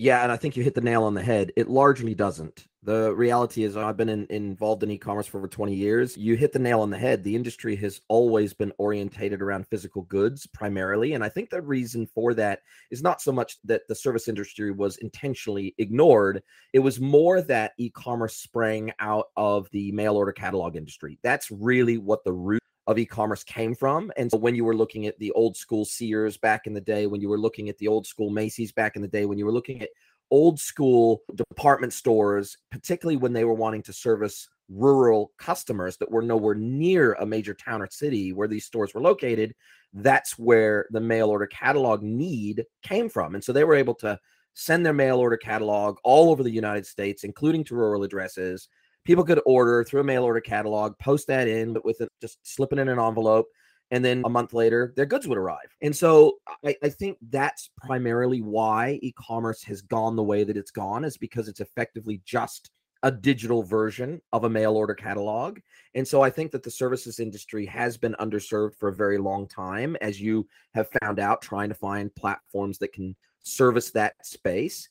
[0.01, 1.51] Yeah, and I think you hit the nail on the head.
[1.57, 2.67] It largely doesn't.
[2.83, 6.15] The reality is, I've been in, involved in e-commerce for over 20 years.
[6.15, 7.21] You hit the nail on the head.
[7.21, 12.07] The industry has always been orientated around physical goods primarily, and I think the reason
[12.07, 16.43] for that is not so much that the service industry was intentionally ignored.
[16.71, 21.19] It was more that e-commerce sprang out of the mail order catalog industry.
[21.23, 24.11] That's really what the root of e-commerce came from.
[24.17, 27.07] And so when you were looking at the old school Sears back in the day,
[27.07, 29.45] when you were looking at the old school Macy's back in the day, when you
[29.45, 29.89] were looking at
[30.31, 36.21] old school department stores, particularly when they were wanting to service rural customers that were
[36.21, 39.53] nowhere near a major town or city where these stores were located,
[39.93, 43.33] that's where the mail order catalog need came from.
[43.33, 44.19] And so they were able to
[44.53, 48.67] send their mail order catalog all over the United States, including to rural addresses,
[49.09, 52.37] people could order through a mail order catalog, post that in, but with it, just
[52.43, 53.47] slipping in an envelope.
[53.89, 55.75] And then a month later, their goods would arrive.
[55.81, 60.55] And so I, I think that's primarily why e commerce has gone the way that
[60.55, 62.69] it's gone, is because it's effectively just
[63.01, 65.57] a digital version of a mail order catalog.
[65.95, 69.47] And so I think that the services industry has been underserved for a very long
[69.47, 74.87] time, as you have found out, trying to find platforms that can service that space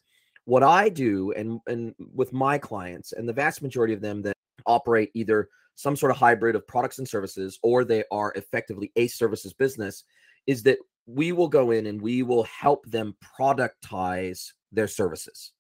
[0.49, 4.35] what I do and and with my clients and the vast majority of them that
[4.65, 9.09] operate either some sort of hybrid of products and services or they are effectively a
[9.09, 10.05] services business
[10.47, 15.53] is that we will go in and we will help them productize their services.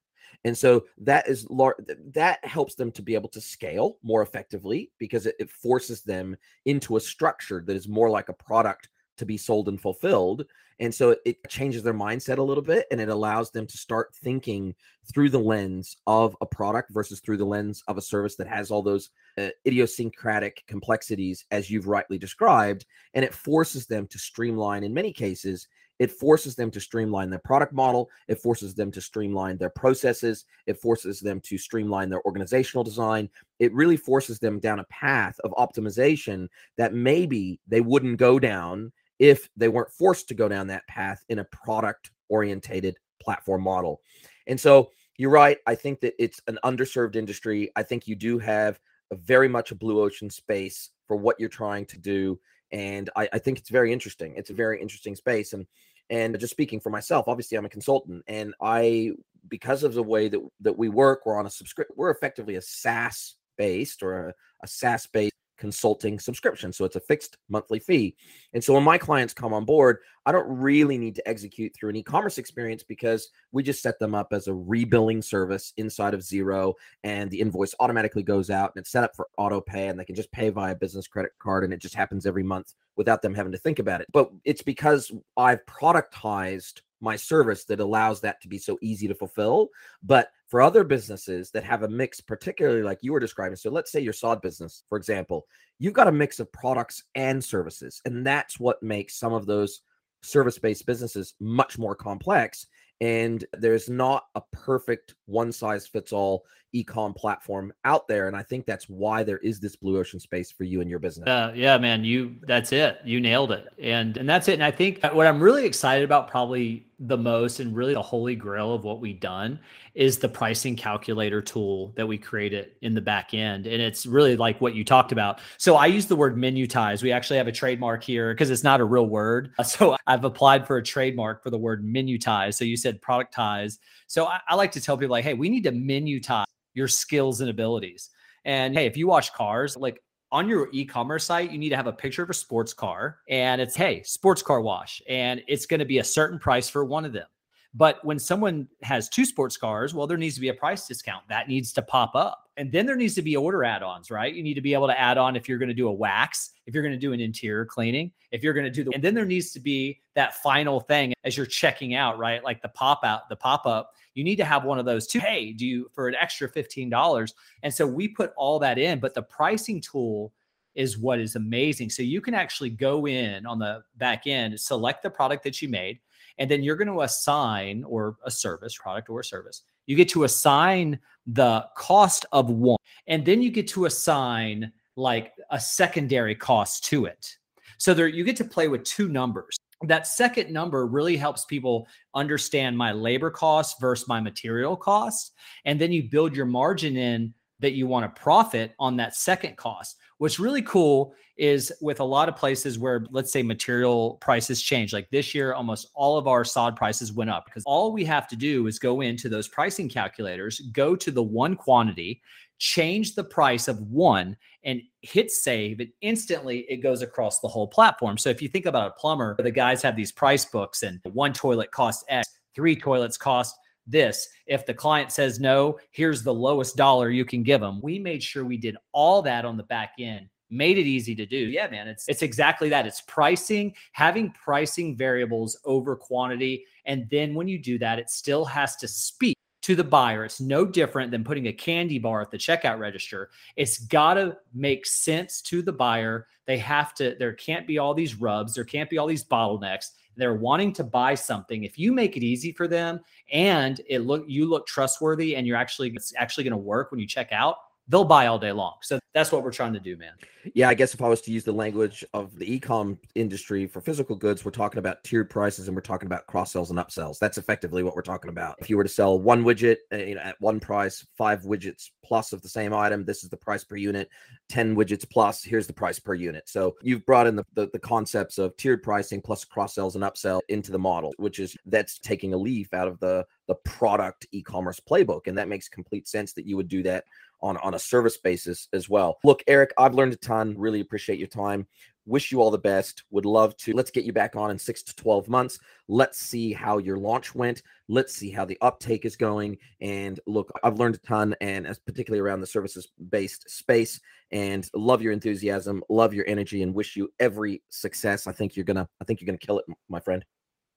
[0.45, 1.77] And so that is lar-
[2.15, 6.35] that helps them to be able to scale more effectively because it, it forces them
[6.65, 10.45] into a structure that is more like a product to be sold and fulfilled.
[10.81, 14.15] And so it, changes their mindset a little bit and it allows them to start
[14.15, 14.75] thinking
[15.13, 18.71] through the lens of a product versus through the lens of a service that has
[18.71, 22.87] all those uh, idiosyncratic complexities, as you've rightly described.
[23.15, 25.67] And it forces them to streamline, in many cases,
[25.99, 28.09] it forces them to streamline their product model.
[28.29, 30.45] It forces them to streamline their processes.
[30.67, 33.29] It forces them to streamline their organizational design.
[33.59, 38.93] It really forces them down a path of optimization that maybe they wouldn't go down
[39.19, 44.01] if they weren't forced to go down that path in a product orientated platform model.
[44.47, 45.59] And so you're right.
[45.67, 47.71] I think that it's an underserved industry.
[47.77, 51.49] I think you do have a very much a blue ocean space for what you're
[51.49, 52.39] trying to do.
[52.71, 54.35] And I, I think it's very interesting.
[54.37, 55.53] It's a very interesting space.
[55.53, 55.67] And
[56.11, 59.13] and just speaking for myself, obviously I'm a consultant and I
[59.49, 62.63] because of the way that that we work, we're on a subscription, we're effectively a
[62.63, 66.73] SaaS based or a, a SaaS based consulting subscription.
[66.73, 68.17] So it's a fixed monthly fee.
[68.55, 71.91] And so when my clients come on board, I don't really need to execute through
[71.91, 76.15] an e commerce experience because we just set them up as a rebilling service inside
[76.15, 79.89] of Xero and the invoice automatically goes out and it's set up for auto pay
[79.89, 82.75] and they can just pay via business credit card and it just happens every month
[82.97, 84.07] without them having to think about it.
[84.13, 89.15] But it's because I've productized my service that allows that to be so easy to
[89.15, 89.69] fulfill.
[90.03, 93.93] But for other businesses that have a mix, particularly like you were describing, so let's
[93.93, 95.47] say your sod business, for example,
[95.79, 98.01] you've got a mix of products and services.
[98.07, 99.83] And that's what makes some of those
[100.23, 102.67] service based businesses much more complex.
[103.01, 106.45] And there's not a perfect one size fits all
[106.75, 110.51] ecom platform out there and i think that's why there is this blue ocean space
[110.51, 114.19] for you and your business uh, yeah man you that's it you nailed it and
[114.19, 117.77] and that's it and i think what i'm really excited about probably the most and
[117.77, 119.59] really the holy grail of what we've done
[119.95, 123.67] is the pricing calculator tool that we created in the back end.
[123.67, 125.41] And it's really like what you talked about.
[125.59, 128.65] So i use the word menu ties we actually have a trademark here because it's
[128.65, 129.53] not a real word.
[129.65, 133.33] So i've applied for a trademark for the word menu ties so you said product
[133.35, 136.47] ties so I, I like to tell people like hey we need to minutize
[136.79, 138.09] your skills and abilities.
[138.45, 140.01] And hey, if you watch cars, like
[140.31, 143.61] on your e-commerce site, you need to have a picture of a sports car and
[143.61, 147.05] it's hey, sports car wash and it's going to be a certain price for one
[147.05, 147.27] of them.
[147.75, 151.25] But when someone has two sports cars, well, there needs to be a price discount
[151.29, 152.45] that needs to pop up.
[152.57, 154.35] And then there needs to be order add ons, right?
[154.35, 156.51] You need to be able to add on if you're going to do a wax,
[156.67, 159.05] if you're going to do an interior cleaning, if you're going to do the, and
[159.05, 162.43] then there needs to be that final thing as you're checking out, right?
[162.43, 165.21] Like the pop out, the pop up you need to have one of those too.
[165.21, 167.33] Hey, do you for an extra $15?
[167.63, 170.33] And so we put all that in, but the pricing tool
[170.75, 171.89] is what is amazing.
[171.89, 175.69] So you can actually go in on the back end, select the product that you
[175.69, 176.01] made,
[176.39, 179.63] and then you're going to assign or a service, product or a service.
[179.87, 185.33] You get to assign the cost of one, and then you get to assign like
[185.51, 187.37] a secondary cost to it.
[187.79, 191.87] So there you get to play with two numbers that second number really helps people
[192.15, 195.33] understand my labor cost versus my material cost
[195.65, 199.57] And then you build your margin in that you want to profit on that second
[199.57, 199.97] cost.
[200.19, 204.93] What's really cool is with a lot of places where, let's say, material prices change.
[204.93, 208.27] Like this year, almost all of our sod prices went up because all we have
[208.29, 212.21] to do is go into those pricing calculators, go to the one quantity,
[212.59, 217.69] change the price of one and hit save and instantly it goes across the whole
[217.69, 221.01] platform so if you think about a plumber the guys have these price books and
[221.05, 223.57] one toilet costs x three toilets cost
[223.91, 224.29] this.
[224.47, 228.23] If the client says no here's the lowest dollar you can give them we made
[228.23, 231.37] sure we did all that on the back end made it easy to do.
[231.37, 232.87] Yeah man it's it's exactly that.
[232.87, 236.65] It's pricing having pricing variables over quantity.
[236.85, 239.38] And then when you do that it still has to speak
[239.69, 240.25] to the buyer.
[240.25, 243.29] It's no different than putting a candy bar at the checkout register.
[243.55, 246.27] It's got to make sense to the buyer.
[246.47, 249.91] They have to, there can't be all these rubs, there can't be all these bottlenecks.
[250.17, 251.65] They're wanting to buy something.
[251.65, 253.01] If you make it easy for them
[253.31, 256.99] and it look you look trustworthy and you're actually it's actually going to work when
[256.99, 257.57] you check out,
[257.89, 258.75] they'll buy all day long.
[258.83, 260.13] So that's what we're trying to do, man.
[260.55, 263.81] Yeah, I guess if I was to use the language of the ecom industry for
[263.81, 267.19] physical goods, we're talking about tiered prices and we're talking about cross sells and upsells.
[267.19, 268.57] That's effectively what we're talking about.
[268.59, 271.91] If you were to sell one widget uh, you know, at one price, five widgets
[272.05, 274.09] plus of the same item, this is the price per unit.
[274.49, 276.49] 10 widgets plus, here's the price per unit.
[276.49, 280.05] So you've brought in the, the, the concepts of tiered pricing plus cross sells and
[280.05, 284.27] upsell into the model, which is that's taking a leaf out of the the product
[284.33, 285.27] e-commerce playbook.
[285.27, 287.05] And that makes complete sense that you would do that
[287.41, 289.19] on, on a service basis as well.
[289.25, 290.55] Look, Eric, I've learned a ton.
[290.59, 291.67] Really appreciate your time.
[292.07, 293.05] Wish you all the best.
[293.11, 293.75] Would love to.
[293.75, 295.59] Let's get you back on in six to 12 months.
[295.89, 297.63] Let's see how your launch went.
[297.87, 299.59] Let's see how the uptake is going.
[299.83, 304.01] And look, I've learned a ton, and as particularly around the services based space.
[304.31, 308.27] And love your enthusiasm, love your energy, and wish you every success.
[308.27, 310.25] I think you're gonna, I think you're gonna kill it, my friend.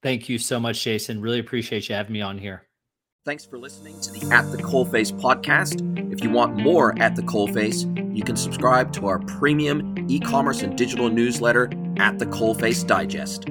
[0.03, 1.21] Thank you so much, Jason.
[1.21, 2.67] Really appreciate you having me on here.
[3.23, 6.11] Thanks for listening to the At the Coalface podcast.
[6.11, 7.85] If you want more At the Coalface,
[8.17, 13.43] you can subscribe to our premium e commerce and digital newsletter at the Coalface Digest.